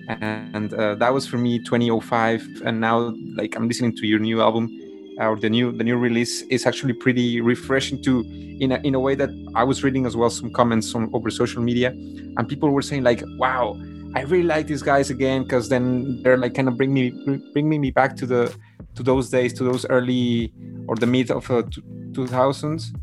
And 0.07 0.73
uh, 0.73 0.95
that 0.95 1.13
was 1.13 1.27
for 1.27 1.37
me 1.37 1.59
2005 1.59 2.63
and 2.65 2.81
now 2.81 3.13
like 3.35 3.55
i'm 3.55 3.69
listening 3.69 3.95
to 3.95 4.05
your 4.05 4.19
new 4.19 4.41
album 4.41 4.69
or 5.17 5.37
the 5.37 5.49
new 5.49 5.71
the 5.71 5.83
new 5.83 5.95
release 5.95 6.41
is 6.43 6.65
actually 6.65 6.91
pretty 6.91 7.39
refreshing 7.39 8.03
too 8.03 8.25
in 8.59 8.73
a, 8.73 8.79
in 8.79 8.95
a 8.95 8.99
way 8.99 9.15
that 9.15 9.29
i 9.55 9.63
was 9.63 9.81
reading 9.81 10.05
as 10.05 10.17
well 10.17 10.29
some 10.29 10.51
comments 10.51 10.93
on 10.93 11.09
over 11.13 11.29
social 11.29 11.61
media 11.61 11.91
and 11.91 12.49
people 12.49 12.69
were 12.69 12.81
saying 12.81 13.03
like 13.03 13.23
wow 13.37 13.79
i 14.15 14.21
really 14.23 14.43
like 14.43 14.67
these 14.67 14.81
guys 14.81 15.09
again 15.09 15.43
because 15.43 15.69
then 15.69 16.21
they're 16.21 16.37
like 16.37 16.53
kind 16.53 16.67
of 16.67 16.75
bring 16.75 16.93
me 16.93 17.11
bringing 17.53 17.79
me 17.79 17.89
back 17.89 18.13
to 18.17 18.25
the 18.25 18.53
to 18.95 19.03
those 19.03 19.29
days 19.29 19.53
to 19.53 19.63
those 19.63 19.85
early 19.85 20.53
or 20.87 20.97
the 20.97 21.07
mid 21.07 21.31
of 21.31 21.49
uh, 21.49 21.63
2000s 22.11 22.93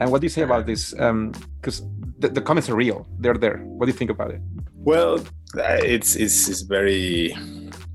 and 0.00 0.10
what 0.10 0.22
do 0.22 0.24
you 0.24 0.30
say 0.30 0.42
about 0.42 0.64
this 0.64 0.92
because 0.92 1.82
the, 2.18 2.28
the 2.28 2.40
comments 2.40 2.68
are 2.70 2.76
real 2.76 3.06
they're 3.18 3.34
there 3.34 3.58
what 3.58 3.86
do 3.86 3.92
you 3.92 3.98
think 3.98 4.10
about 4.10 4.30
it 4.30 4.40
Well, 4.86 5.18
uh, 5.58 5.82
it's 5.82 6.14
it's, 6.14 6.48
it's 6.48 6.62
very 6.62 7.32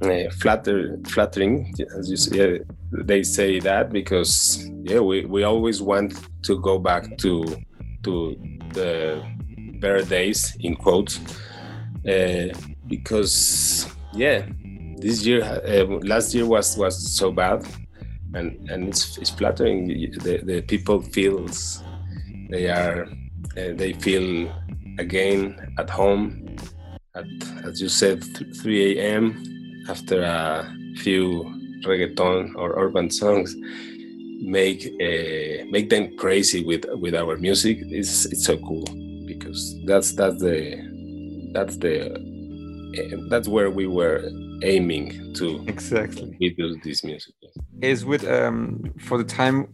uh, 0.02 0.30
flatter, 0.42 1.00
flattering, 1.06 1.74
as 1.98 2.12
you 2.12 2.18
say. 2.18 2.60
They 2.92 3.24
say 3.24 3.60
that 3.60 3.94
because 3.94 4.70
yeah, 4.84 5.00
we, 5.00 5.24
we 5.24 5.44
always 5.44 5.82
want 5.82 6.20
to 6.44 6.60
go 6.60 6.80
back 6.80 7.18
to 7.20 7.46
to 8.04 8.36
the 8.74 9.24
better 9.80 10.04
days 10.04 10.58
in 10.60 10.76
quotes 10.76 11.18
uh, 12.06 12.50
because 12.88 13.88
yeah, 14.14 14.46
this 14.98 15.26
year 15.26 15.44
uh, 15.44 15.86
last 16.04 16.36
year 16.36 16.46
was 16.46 16.78
was 16.78 17.16
so 17.16 17.32
bad, 17.32 17.66
and 18.34 18.70
and 18.70 18.90
it's 18.90 19.18
it's 19.18 19.30
flattering. 19.30 19.88
The 19.88 20.42
the 20.44 20.62
people 20.64 21.02
feels 21.02 21.82
they 22.50 22.68
are 22.68 23.08
uh, 23.58 23.74
they 23.76 23.94
feel 23.94 24.52
again 25.00 25.74
at 25.78 25.90
home 25.90 26.56
at, 27.16 27.26
as 27.66 27.82
you 27.82 27.90
said, 27.90 28.22
th- 28.22 28.56
3 28.62 29.00
a.m. 29.00 29.44
after 29.90 30.22
a 30.24 30.74
few 30.98 31.44
reggaeton 31.86 32.56
or 32.56 32.80
urban 32.80 33.10
songs, 33.10 33.56
make 34.42 34.86
uh, 35.02 35.66
make 35.70 35.90
them 35.90 36.16
crazy 36.18 36.64
with 36.64 36.86
with 36.94 37.16
our 37.16 37.38
music. 37.38 37.78
It's 37.82 38.26
it's 38.26 38.46
so 38.46 38.58
cool 38.58 38.86
because 39.26 39.76
that's 39.86 40.14
that's 40.14 40.40
the 40.40 40.78
that's 41.54 41.78
the 41.78 42.14
uh, 42.14 43.18
that's 43.30 43.48
where 43.48 43.70
we 43.70 43.88
were 43.88 44.22
aiming 44.64 45.34
to 45.36 45.64
exactly 45.68 46.38
this 46.84 47.04
music. 47.04 47.34
is 47.82 48.06
with 48.06 48.24
um 48.28 48.84
for 49.00 49.18
the 49.18 49.24
time 49.24 49.68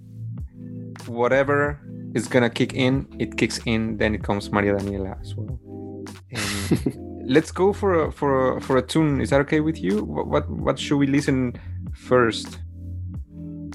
whatever 1.07 1.79
is 2.13 2.27
gonna 2.27 2.49
kick 2.49 2.73
in 2.73 3.07
it 3.19 3.37
kicks 3.37 3.59
in 3.65 3.97
then 3.97 4.15
it 4.15 4.23
comes 4.23 4.51
maria 4.51 4.73
daniela 4.73 5.19
as 5.21 5.35
well. 5.35 5.59
Um, 6.35 7.07
let's 7.27 7.51
go 7.51 7.73
for 7.73 8.05
a 8.05 8.11
for 8.11 8.57
a 8.57 8.61
for 8.61 8.77
a 8.77 8.81
tune. 8.81 9.21
Is 9.21 9.29
that 9.29 9.41
okay 9.41 9.59
with 9.59 9.81
you? 9.81 10.03
What 10.03 10.27
what, 10.27 10.49
what 10.49 10.79
should 10.79 10.97
we 10.97 11.07
listen 11.07 11.53
first? 11.93 12.59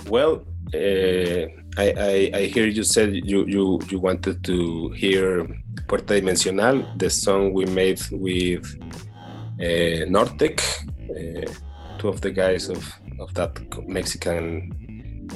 Well, 0.08 0.44
uh, 0.74 1.46
I, 1.78 1.86
I 2.10 2.30
I 2.34 2.42
hear 2.46 2.66
you 2.66 2.82
said 2.82 3.14
you 3.14 3.44
you 3.46 3.80
you 3.90 3.98
wanted 4.00 4.42
to 4.44 4.88
hear 4.90 5.46
Puerta 5.86 6.14
Dimensional, 6.14 6.84
the 6.96 7.10
song 7.10 7.52
we 7.52 7.66
made 7.66 8.00
with 8.10 8.64
uh, 9.60 10.08
Nortec, 10.08 10.60
uh, 11.10 11.52
two 11.98 12.08
of 12.08 12.20
the 12.20 12.30
guys 12.30 12.68
of 12.68 12.82
of 13.20 13.32
that 13.34 13.52
Mexican 13.86 14.72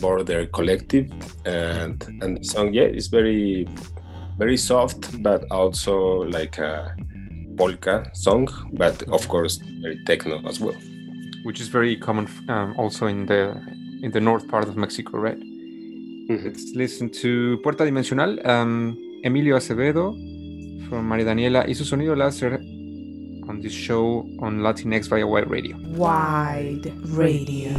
border 0.01 0.47
collective, 0.47 1.11
and 1.45 2.03
and 2.23 2.39
the 2.39 2.45
song 2.45 2.73
yeah 2.75 2.85
is 2.85 3.09
very 3.09 3.67
very 4.39 4.57
soft, 4.57 5.23
but 5.23 5.45
also 5.51 6.25
like 6.25 6.59
a 6.59 6.95
polka 7.57 8.05
song, 8.15 8.49
but 8.73 9.03
of 9.09 9.27
course 9.29 9.59
very 9.83 9.99
techno 10.05 10.41
as 10.47 10.61
well. 10.61 10.77
which 11.47 11.61
is 11.61 11.69
very 11.69 11.97
common 11.97 12.27
um, 12.49 12.75
also 12.77 13.07
in 13.07 13.25
the 13.27 13.55
in 14.03 14.11
the 14.11 14.21
north 14.21 14.49
part 14.49 14.67
of 14.69 14.77
mexico 14.77 15.17
right 15.17 15.39
let's 16.29 16.73
listen 16.75 17.09
to 17.09 17.59
puerta 17.63 17.85
dimensional 17.85 18.31
um, 18.45 18.97
emilio 19.23 19.57
acevedo 19.57 20.13
from 20.89 21.07
maría 21.07 21.25
daniela 21.25 21.65
y 21.69 21.75
su 21.75 21.85
sonido 21.85 22.17
lasser 22.17 22.55
on 23.49 23.61
this 23.63 23.73
show 23.73 24.27
on 24.41 24.61
latinx 24.65 25.09
via 25.09 25.25
wide 25.25 25.49
radio 25.49 25.77
Wide 25.95 26.93
Radio. 27.15 27.71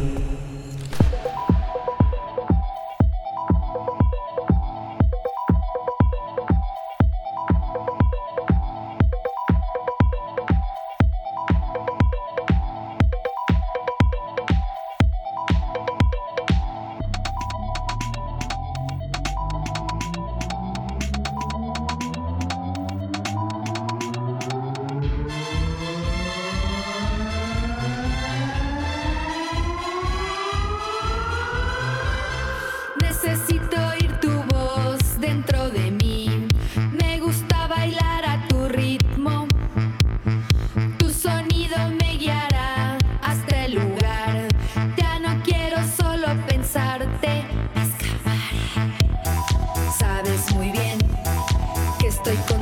estoy 52.28 52.44
con 52.46 52.57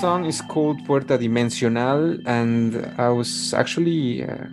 song 0.00 0.24
is 0.24 0.40
called 0.40 0.82
Puerta 0.86 1.18
Dimensional, 1.18 2.16
and 2.24 2.90
I 2.96 3.10
was 3.10 3.52
actually 3.52 4.24
uh, 4.24 4.46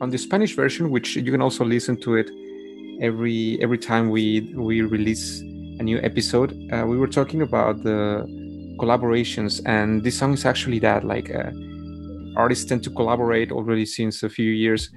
on 0.00 0.08
the 0.08 0.16
Spanish 0.16 0.56
version, 0.56 0.90
which 0.90 1.16
you 1.16 1.30
can 1.30 1.42
also 1.42 1.66
listen 1.66 2.00
to 2.00 2.14
it 2.14 2.30
every 3.02 3.58
every 3.60 3.76
time 3.76 4.08
we 4.08 4.54
we 4.56 4.80
release 4.80 5.42
a 5.80 5.82
new 5.82 5.98
episode. 5.98 6.50
Uh, 6.72 6.86
we 6.86 6.96
were 6.96 7.12
talking 7.18 7.42
about 7.42 7.82
the 7.84 8.24
collaborations, 8.80 9.60
and 9.66 10.02
this 10.02 10.16
song 10.18 10.32
is 10.32 10.46
actually 10.46 10.78
that. 10.78 11.04
Like 11.04 11.28
uh, 11.28 11.50
artists 12.34 12.64
tend 12.64 12.82
to 12.84 12.90
collaborate 12.90 13.52
already 13.52 13.84
since 13.84 14.22
a 14.22 14.30
few 14.30 14.50
years. 14.50 14.90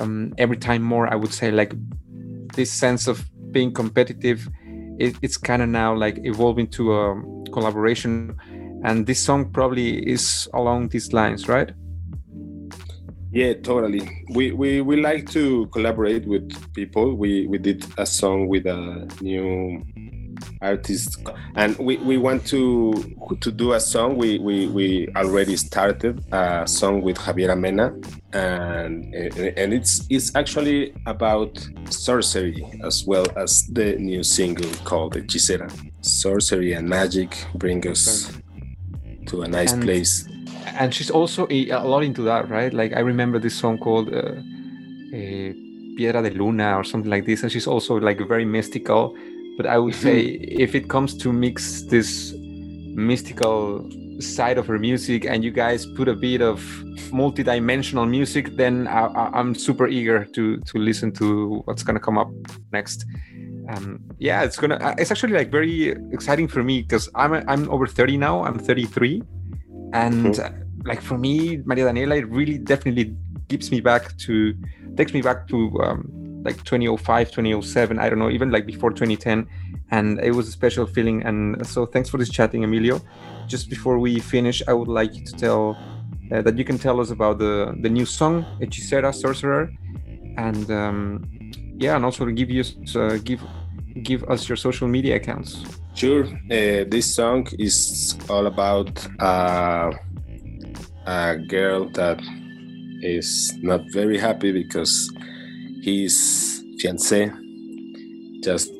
Um, 0.00 0.34
every 0.36 0.58
time 0.58 0.82
more, 0.82 1.10
I 1.10 1.16
would 1.16 1.32
say, 1.32 1.50
like 1.50 1.72
this 2.56 2.70
sense 2.70 3.08
of 3.08 3.24
being 3.52 3.72
competitive. 3.72 4.46
It, 4.98 5.16
it's 5.22 5.38
kind 5.38 5.62
of 5.62 5.70
now 5.70 5.96
like 5.96 6.18
evolving 6.24 6.68
to 6.76 6.82
a 6.92 7.22
collaboration, 7.52 8.36
and 8.84 9.06
this 9.06 9.20
song 9.20 9.50
probably 9.50 10.06
is 10.08 10.48
along 10.54 10.88
these 10.88 11.12
lines, 11.12 11.48
right? 11.48 11.72
Yeah, 13.32 13.54
totally. 13.54 14.24
We, 14.30 14.52
we 14.52 14.80
we 14.80 15.00
like 15.00 15.28
to 15.30 15.66
collaborate 15.72 16.24
with 16.24 16.52
people. 16.72 17.16
We 17.16 17.48
we 17.48 17.58
did 17.58 17.84
a 17.98 18.06
song 18.06 18.46
with 18.46 18.64
a 18.66 19.08
new 19.20 19.82
artist, 20.62 21.18
and 21.56 21.76
we, 21.78 21.96
we 21.96 22.16
want 22.16 22.46
to 22.46 22.92
to 23.40 23.50
do 23.50 23.72
a 23.72 23.80
song. 23.80 24.16
We, 24.16 24.38
we 24.38 24.68
we 24.68 25.08
already 25.16 25.56
started 25.56 26.24
a 26.32 26.68
song 26.68 27.02
with 27.02 27.16
Javiera 27.16 27.58
Mena, 27.58 27.92
and 28.32 29.12
and 29.12 29.72
it's 29.74 30.06
it's 30.10 30.36
actually 30.36 30.94
about 31.06 31.58
sorcery 31.90 32.64
as 32.84 33.04
well 33.04 33.26
as 33.36 33.66
the 33.72 33.96
new 33.96 34.22
single 34.22 34.70
called 34.84 35.16
Hechicera. 35.16 35.68
Sorcery 36.02 36.74
and 36.74 36.88
magic 36.88 37.46
bring 37.56 37.84
us 37.88 38.30
to 39.26 39.42
a 39.42 39.48
nice 39.48 39.72
And- 39.72 39.82
place. 39.82 40.28
and 40.80 40.92
she's 40.94 41.10
also 41.10 41.46
a, 41.50 41.68
a 41.70 41.84
lot 41.84 42.02
into 42.02 42.22
that, 42.22 42.48
right? 42.48 42.72
Like 42.72 42.92
I 42.96 43.00
remember 43.00 43.38
this 43.38 43.54
song 43.54 43.78
called 43.78 44.08
uh, 44.12 44.18
uh, 45.12 45.52
Piedra 45.96 46.22
de 46.22 46.30
Luna 46.30 46.76
or 46.76 46.84
something 46.84 47.10
like 47.10 47.24
this, 47.26 47.42
and 47.42 47.52
she's 47.52 47.66
also 47.66 47.94
like 47.96 48.18
very 48.28 48.44
mystical. 48.44 49.14
But 49.56 49.66
I 49.66 49.78
would 49.78 49.94
say 49.94 50.20
if 50.66 50.74
it 50.74 50.88
comes 50.88 51.16
to 51.18 51.32
mix 51.32 51.82
this 51.82 52.34
mystical 52.94 53.88
side 54.20 54.58
of 54.58 54.66
her 54.66 54.78
music, 54.78 55.24
and 55.26 55.44
you 55.44 55.50
guys 55.50 55.86
put 55.86 56.08
a 56.08 56.14
bit 56.14 56.40
of 56.40 56.58
multi-dimensional 57.12 58.06
music, 58.06 58.56
then 58.56 58.86
I, 58.88 59.06
I, 59.06 59.30
I'm 59.38 59.54
super 59.54 59.86
eager 59.86 60.24
to 60.24 60.58
to 60.58 60.78
listen 60.78 61.12
to 61.12 61.62
what's 61.66 61.82
gonna 61.84 62.00
come 62.00 62.18
up 62.18 62.30
next. 62.72 63.04
Um, 63.68 64.00
yeah, 64.18 64.42
it's 64.42 64.56
gonna. 64.56 64.76
uh, 64.76 64.94
It's 64.98 65.10
actually 65.10 65.32
like 65.32 65.50
very 65.50 65.90
exciting 66.12 66.48
for 66.48 66.62
me 66.62 66.82
because 66.82 67.08
I'm 67.14 67.32
I'm 67.48 67.70
over 67.70 67.86
30 67.86 68.16
now. 68.16 68.44
I'm 68.44 68.58
33 68.58 69.22
and 69.92 70.38
uh, 70.40 70.50
like 70.84 71.00
for 71.00 71.16
me 71.16 71.58
maria 71.64 71.84
daniela 71.86 72.16
it 72.18 72.26
really 72.28 72.58
definitely 72.58 73.14
gives 73.48 73.70
me 73.70 73.80
back 73.80 74.16
to 74.18 74.52
takes 74.96 75.12
me 75.14 75.22
back 75.22 75.46
to 75.46 75.56
um, 75.82 76.10
like 76.44 76.62
2005 76.64 77.30
2007 77.30 77.98
i 77.98 78.08
don't 78.08 78.18
know 78.18 78.28
even 78.30 78.50
like 78.50 78.66
before 78.66 78.90
2010 78.90 79.46
and 79.92 80.18
it 80.20 80.32
was 80.32 80.48
a 80.48 80.50
special 80.50 80.84
feeling 80.86 81.22
and 81.22 81.64
so 81.66 81.86
thanks 81.86 82.08
for 82.10 82.18
this 82.18 82.28
chatting 82.28 82.64
emilio 82.64 83.00
just 83.46 83.70
before 83.70 83.98
we 83.98 84.18
finish 84.18 84.62
i 84.68 84.72
would 84.72 84.88
like 84.88 85.14
you 85.14 85.24
to 85.24 85.32
tell 85.36 85.78
uh, 86.32 86.42
that 86.42 86.58
you 86.58 86.64
can 86.64 86.78
tell 86.78 87.00
us 87.00 87.10
about 87.10 87.38
the 87.38 87.72
the 87.82 87.88
new 87.88 88.04
song 88.06 88.44
hechicera 88.60 89.14
sorcerer 89.14 89.70
and 90.36 90.70
um, 90.70 91.22
yeah 91.76 91.96
and 91.96 92.04
also 92.04 92.26
give 92.26 92.50
you 92.50 92.64
uh, 92.96 93.16
give 93.24 93.40
give 94.02 94.24
us 94.24 94.48
your 94.48 94.56
social 94.56 94.88
media 94.88 95.16
accounts 95.16 95.64
Sure. 95.94 96.24
Uh, 96.24 96.82
this 96.88 97.14
song 97.14 97.46
is 97.56 98.18
all 98.28 98.46
about 98.46 99.06
uh, 99.20 99.92
a 101.06 101.38
girl 101.38 101.88
that 101.90 102.20
is 103.00 103.56
not 103.62 103.82
very 103.92 104.18
happy 104.18 104.50
because 104.50 105.12
his 105.82 106.64
fiance 106.80 107.30
just 108.42 108.72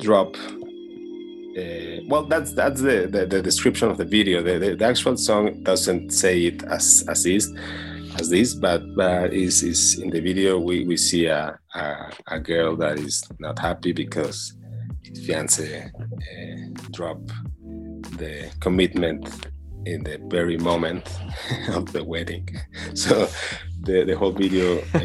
drop. 0.00 0.36
Uh, 0.36 2.02
well, 2.08 2.24
that's 2.24 2.52
that's 2.54 2.80
the, 2.80 3.06
the, 3.06 3.24
the 3.24 3.40
description 3.40 3.88
of 3.88 3.96
the 3.96 4.04
video. 4.04 4.42
The, 4.42 4.58
the, 4.58 4.74
the 4.74 4.84
actual 4.84 5.16
song 5.16 5.62
doesn't 5.62 6.10
say 6.10 6.46
it 6.46 6.64
as 6.64 7.04
as 7.08 7.24
is 7.24 7.54
as 8.20 8.28
this, 8.28 8.54
but 8.54 8.82
but 8.96 9.32
is 9.32 9.62
is 9.62 9.98
in 9.98 10.10
the 10.10 10.20
video 10.20 10.58
we, 10.58 10.84
we 10.84 10.96
see 10.96 11.26
a, 11.26 11.58
a 11.74 12.10
a 12.28 12.40
girl 12.40 12.76
that 12.76 12.98
is 12.98 13.22
not 13.38 13.58
happy 13.58 13.92
because 13.92 14.54
his 15.02 15.24
fiance 15.26 15.84
uh, 15.84 16.80
drop 16.92 17.20
the 18.18 18.50
commitment 18.60 19.48
in 19.86 20.02
the 20.02 20.18
very 20.28 20.58
moment 20.58 21.08
of 21.68 21.92
the 21.92 22.02
wedding. 22.04 22.48
So 22.94 23.28
the, 23.82 24.04
the 24.04 24.16
whole 24.16 24.32
video 24.32 24.78
uh, 24.94 25.00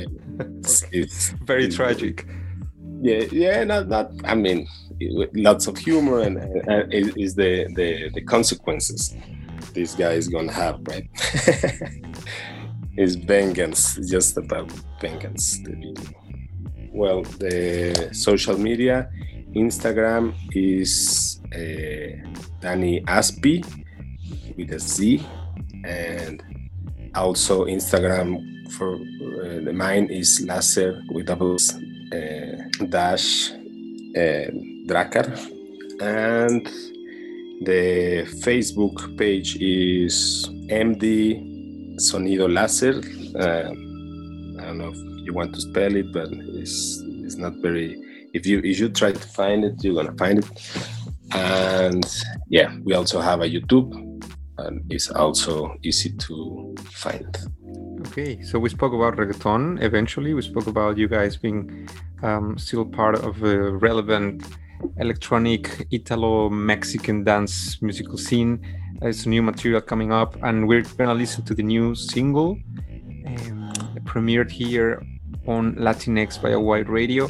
is, 0.91 1.35
very 1.43 1.69
tragic 1.69 2.25
Yeah, 3.01 3.25
yeah, 3.31 3.63
not 3.63 3.87
not. 3.87 4.07
I 4.23 4.35
mean, 4.35 4.67
lots 5.35 5.67
of 5.67 5.77
humor 5.77 6.21
and, 6.21 6.37
and 6.71 6.93
it 6.93 7.17
is 7.17 7.35
the, 7.35 7.67
the 7.75 8.09
the 8.15 8.21
consequences 8.21 9.15
this 9.73 9.95
guy 9.95 10.13
is 10.13 10.27
gonna 10.27 10.51
have, 10.51 10.79
right? 10.87 11.07
Is 12.97 13.15
vengeance. 13.15 13.97
It's 13.97 14.09
just 14.09 14.37
about 14.37 14.71
vengeance. 15.01 15.59
Well, 16.91 17.23
the 17.23 18.09
social 18.13 18.57
media, 18.57 19.09
Instagram 19.55 20.33
is 20.51 21.41
uh, 21.53 22.27
Danny 22.59 23.01
Aspi 23.01 23.65
with 24.57 24.71
a 24.71 24.79
Z, 24.79 25.25
and 25.83 26.43
also 27.15 27.65
Instagram 27.65 28.71
for 28.71 28.95
uh, 28.95 29.63
the 29.63 29.73
mine 29.73 30.07
is 30.09 30.41
Laser 30.47 31.01
with 31.11 31.27
doubles 31.27 31.73
uh, 31.73 32.85
dash 32.89 33.51
uh, 33.51 34.49
Dracar, 34.85 35.27
and 35.99 36.65
the 37.65 38.25
Facebook 38.43 39.17
page 39.17 39.55
is 39.57 40.47
MD 40.69 41.52
Sonido 41.97 42.51
Lasser. 42.51 43.01
Uh, 43.35 43.69
I 44.61 44.65
don't 44.65 44.77
know 44.77 44.89
if 44.89 45.25
you 45.25 45.33
want 45.33 45.53
to 45.55 45.61
spell 45.61 45.95
it, 45.95 46.11
but 46.11 46.29
it's 46.31 47.01
it's 47.03 47.35
not 47.35 47.53
very. 47.55 48.01
If 48.33 48.45
you 48.45 48.59
if 48.59 48.79
you 48.79 48.89
try 48.89 49.11
to 49.11 49.19
find 49.19 49.63
it, 49.63 49.83
you're 49.83 49.95
gonna 49.95 50.17
find 50.17 50.39
it. 50.39 50.49
And 51.31 52.05
yeah, 52.49 52.75
we 52.83 52.93
also 52.93 53.19
have 53.21 53.41
a 53.41 53.49
YouTube, 53.49 53.93
and 54.57 54.83
it's 54.89 55.09
also 55.09 55.75
easy 55.83 56.11
to 56.11 56.75
find. 56.91 57.37
Okay, 58.07 58.41
so 58.43 58.59
we 58.59 58.69
spoke 58.69 58.93
about 58.93 59.15
reggaeton 59.15 59.81
eventually. 59.81 60.33
We 60.33 60.41
spoke 60.41 60.67
about 60.67 60.97
you 60.97 61.07
guys 61.07 61.37
being 61.37 61.87
um, 62.21 62.57
still 62.57 62.85
part 62.85 63.15
of 63.15 63.41
a 63.43 63.71
relevant 63.71 64.43
electronic 64.97 65.87
Italo 65.91 66.49
Mexican 66.49 67.23
dance 67.23 67.81
musical 67.81 68.17
scene. 68.17 68.59
There's 69.03 69.27
new 69.27 69.41
material 69.41 69.81
coming 69.81 70.13
up, 70.13 70.37
and 70.43 70.65
we're 70.65 70.83
gonna 70.97 71.13
listen 71.13 71.43
to 71.43 71.53
the 71.53 71.61
new 71.61 71.93
single 71.93 72.57
um, 73.27 73.73
premiered 74.05 74.49
here 74.49 75.03
on 75.45 75.75
Latinx 75.75 76.41
by 76.41 76.51
a 76.51 76.59
Wide 76.59 76.87
Radio. 76.87 77.29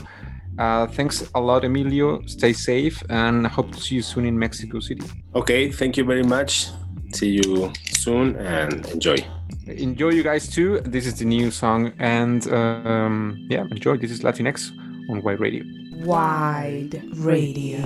Uh, 0.60 0.86
thanks 0.86 1.28
a 1.34 1.40
lot, 1.40 1.66
Emilio. 1.66 2.22
Stay 2.28 2.54
safe, 2.54 3.02
and 3.10 3.48
I 3.48 3.50
hope 3.50 3.72
to 3.72 3.82
see 3.82 3.96
you 3.96 4.04
soon 4.04 4.26
in 4.26 4.38
Mexico 4.38 4.80
City. 4.80 5.04
Okay, 5.34 5.72
thank 5.72 5.98
you 5.98 6.04
very 6.04 6.22
much. 6.22 6.68
See 7.12 7.42
you 7.42 7.74
soon 7.90 8.36
and 8.36 8.86
enjoy. 8.92 9.18
enjoy 9.66 10.10
you 10.10 10.24
guys 10.24 10.48
too 10.48 10.82
this 10.82 11.06
is 11.08 11.18
the 11.20 11.26
new 11.26 11.50
song 11.50 11.94
and 11.98 12.52
um, 12.52 13.38
yeah 13.50 13.64
enjoy 13.72 13.96
this 13.96 14.12
is 14.12 14.20
latinx 14.22 14.72
on 15.10 15.22
wide 15.24 15.40
radio 15.40 15.64
Wide 16.04 17.02
Radio. 17.16 17.80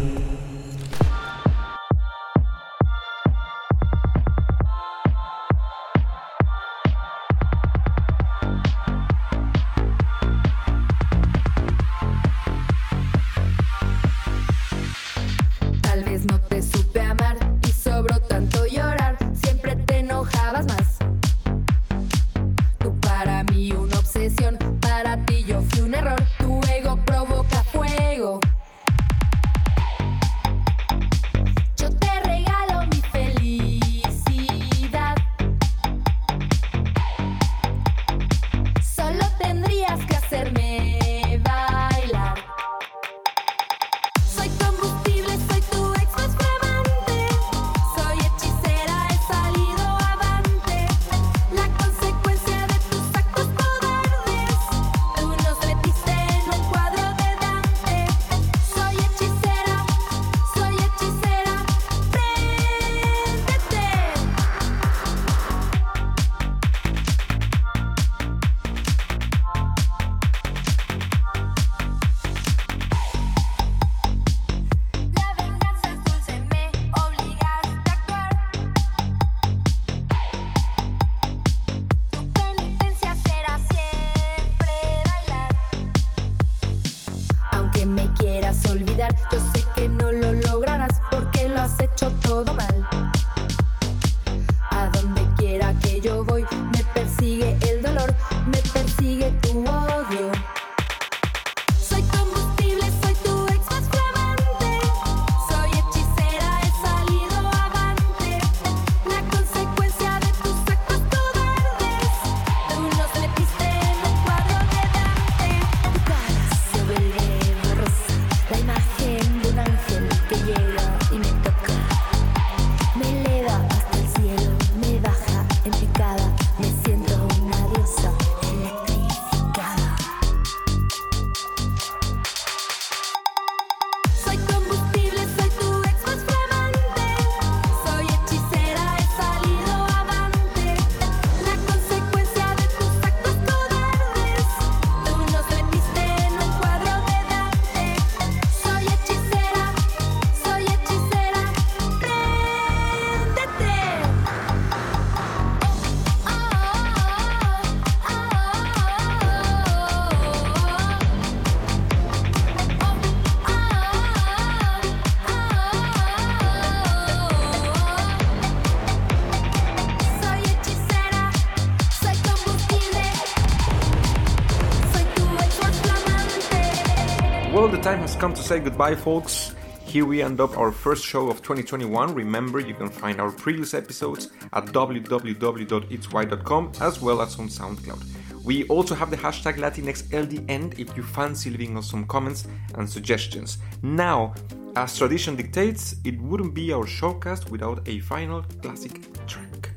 Come 178.18 178.34
to 178.34 178.42
say 178.42 178.60
goodbye, 178.60 178.96
folks. 178.96 179.54
Here 179.86 180.04
we 180.04 180.24
end 180.24 180.42
up 180.42 180.58
our 180.58 180.72
first 180.72 181.06
show 181.06 181.30
of 181.30 181.44
2021. 181.44 182.16
Remember, 182.16 182.60
you 182.60 182.74
can 182.74 182.90
find 182.90 183.22
our 183.22 183.30
previous 183.32 183.76
episodes 183.76 184.32
at 184.54 184.66
www.itswhy.com 184.66 186.72
as 186.82 187.00
well 187.00 187.22
as 187.22 187.38
on 187.38 187.48
SoundCloud. 187.48 188.04
We 188.44 188.64
also 188.70 188.96
have 188.96 189.12
the 189.12 189.18
hashtag 189.18 189.58
LatinxLDN 189.58 190.80
if 190.80 190.98
you 190.98 191.04
fancy 191.04 191.52
leaving 191.52 191.78
us 191.78 191.92
some 191.92 192.08
comments 192.08 192.48
and 192.74 192.90
suggestions. 192.90 193.60
Now, 193.84 194.34
as 194.76 194.98
tradition 194.98 195.36
dictates, 195.36 195.98
it 196.04 196.20
wouldn't 196.20 196.56
be 196.56 196.74
our 196.74 196.86
showcast 196.86 197.52
without 197.52 197.88
a 197.88 198.00
final 198.00 198.42
classic 198.64 199.00
track. 199.28 199.70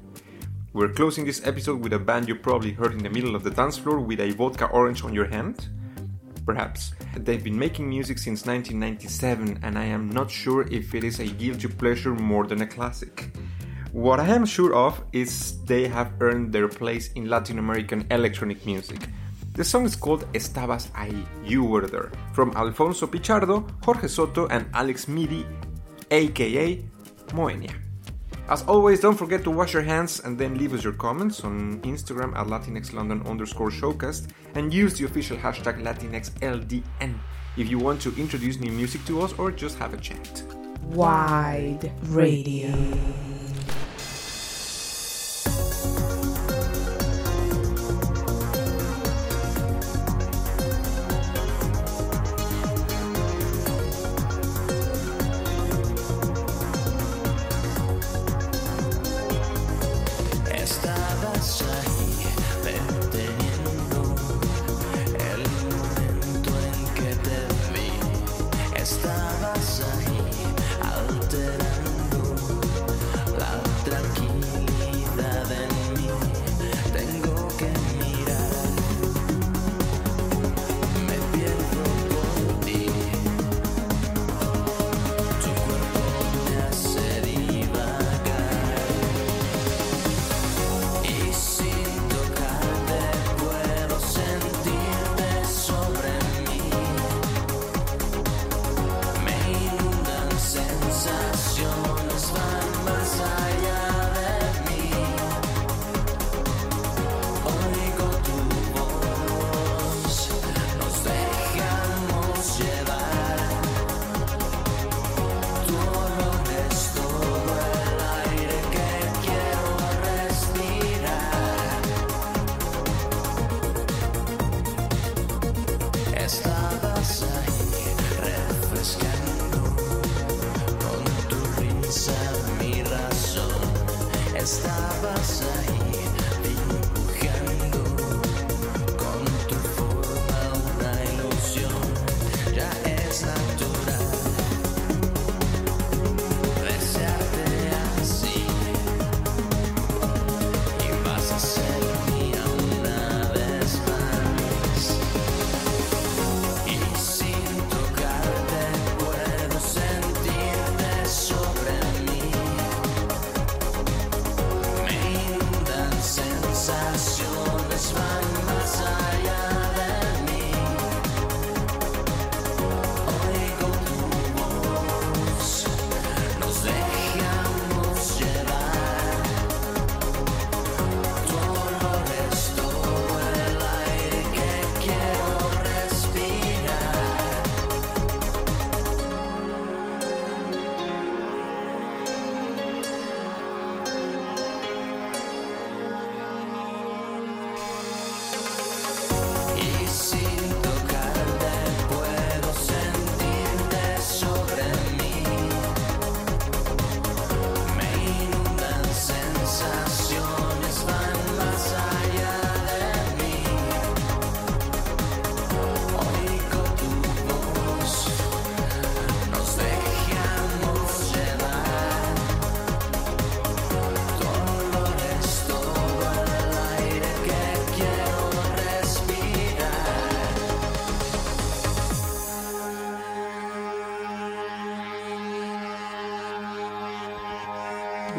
We're 0.73 0.95
closing 0.95 1.27
this 1.27 1.47
episode 1.47 1.83
with 1.83 1.93
a 1.93 1.99
band 1.99 2.27
you 2.27 2.37
probably 2.37 2.73
heard 2.73 2.93
in 2.93 3.03
the 3.03 3.11
middle 3.11 3.37
of 3.37 3.45
the 3.45 3.51
dance 3.51 3.77
floor 3.77 4.01
with 4.01 4.21
a 4.21 4.31
vodka 4.31 4.65
orange 4.67 5.05
on 5.05 5.13
your 5.13 5.27
hand. 5.27 5.69
Perhaps. 6.51 6.95
They've 7.15 7.45
been 7.45 7.57
making 7.57 7.89
music 7.89 8.19
since 8.19 8.45
1997, 8.45 9.61
and 9.63 9.79
I 9.79 9.85
am 9.85 10.11
not 10.11 10.29
sure 10.29 10.63
if 10.63 10.97
it 10.97 11.05
is 11.05 11.21
a 11.21 11.27
guilty 11.27 11.69
pleasure 11.69 12.13
more 12.13 12.45
than 12.45 12.63
a 12.63 12.67
classic. 12.67 13.31
What 13.93 14.19
I 14.19 14.27
am 14.27 14.45
sure 14.45 14.75
of 14.75 15.01
is 15.13 15.63
they 15.65 15.87
have 15.87 16.11
earned 16.21 16.53
their 16.53 16.67
place 16.67 17.13
in 17.13 17.31
Latin 17.31 17.61
American 17.61 18.05
electronic 18.11 18.67
music. 18.67 18.99
The 19.55 19.63
song 19.63 19.85
is 19.85 19.95
called 19.95 20.27
Estabas 20.35 20.89
ahí, 20.91 21.25
You 21.45 21.63
Were 21.63 21.87
There, 21.87 22.11
from 22.33 22.51
Alfonso 22.57 23.07
Pichardo, 23.07 23.71
Jorge 23.85 24.09
Soto, 24.09 24.49
and 24.49 24.67
Alex 24.75 25.07
Midi, 25.07 25.47
aka 26.11 26.83
Moenia. 27.29 27.90
As 28.51 28.63
always, 28.63 28.99
don't 28.99 29.17
forget 29.17 29.45
to 29.45 29.51
wash 29.53 29.73
your 29.73 29.85
hands 29.85 30.19
and 30.19 30.37
then 30.37 30.59
leave 30.59 30.75
us 30.75 30.83
your 30.83 30.95
comments 30.95 31.45
on 31.45 31.81
Instagram 31.83 32.37
at 32.37 32.49
LatinxLondon 32.49 33.25
underscore 33.25 33.71
showcast 33.71 34.27
and 34.57 34.75
use 34.75 34.99
the 34.99 35.05
official 35.05 35.37
hashtag 35.37 35.81
LatinxLDN 35.81 37.15
if 37.57 37.71
you 37.71 37.79
want 37.79 38.03
to 38.03 38.13
introduce 38.17 38.59
new 38.59 38.73
music 38.73 39.05
to 39.05 39.23
us 39.23 39.33
or 39.39 39.53
just 39.53 39.79
have 39.79 39.95
a 39.95 39.99
chat. 39.99 40.43
Wide 40.83 41.93
Radio. 42.03 42.73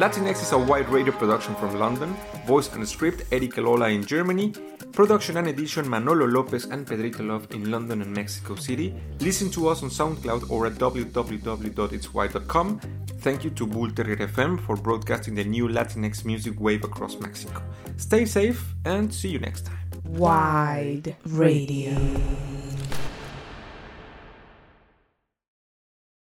Latinx 0.02 0.42
is 0.42 0.52
a 0.52 0.58
wide 0.58 0.90
radio 0.90 1.14
production 1.14 1.54
from 1.58 1.78
London, 1.78 2.16
voice 2.48 2.74
and 2.74 2.90
script 2.90 3.22
Eric 3.32 3.58
Lola 3.58 3.88
in 3.90 4.04
Germany, 4.04 4.52
production 4.94 5.38
and 5.38 5.48
edition 5.48 5.88
Manolo 5.88 6.26
Lopez 6.26 6.66
and 6.66 6.88
Pedrito 6.88 7.22
Love 7.22 7.46
in 7.52 7.70
London 7.70 8.02
and 8.02 8.12
Mexico 8.12 8.56
City. 8.56 8.96
Listen 9.20 9.52
to 9.52 9.68
us 9.68 9.84
on 9.84 9.92
SoundCloud 9.92 10.50
or 10.50 10.66
at 10.66 10.74
www.itswhy.com. 10.74 12.80
Thank 13.20 13.44
you 13.44 13.52
to 13.52 13.68
Bull 13.68 13.92
Terrier 13.92 14.28
FM 14.28 14.60
for 14.66 14.76
broadcasting 14.76 15.36
the 15.36 15.44
new 15.44 15.68
Latinx 15.68 16.26
music 16.26 16.60
wave 16.60 16.84
across 16.84 17.20
Mexico. 17.20 17.62
Stay 17.98 18.26
safe 18.26 18.74
and 18.86 19.14
see 19.14 19.30
you 19.30 19.38
next 19.38 19.68
time. 19.68 19.78
Wide 20.04 21.16
Radio. 21.26 21.96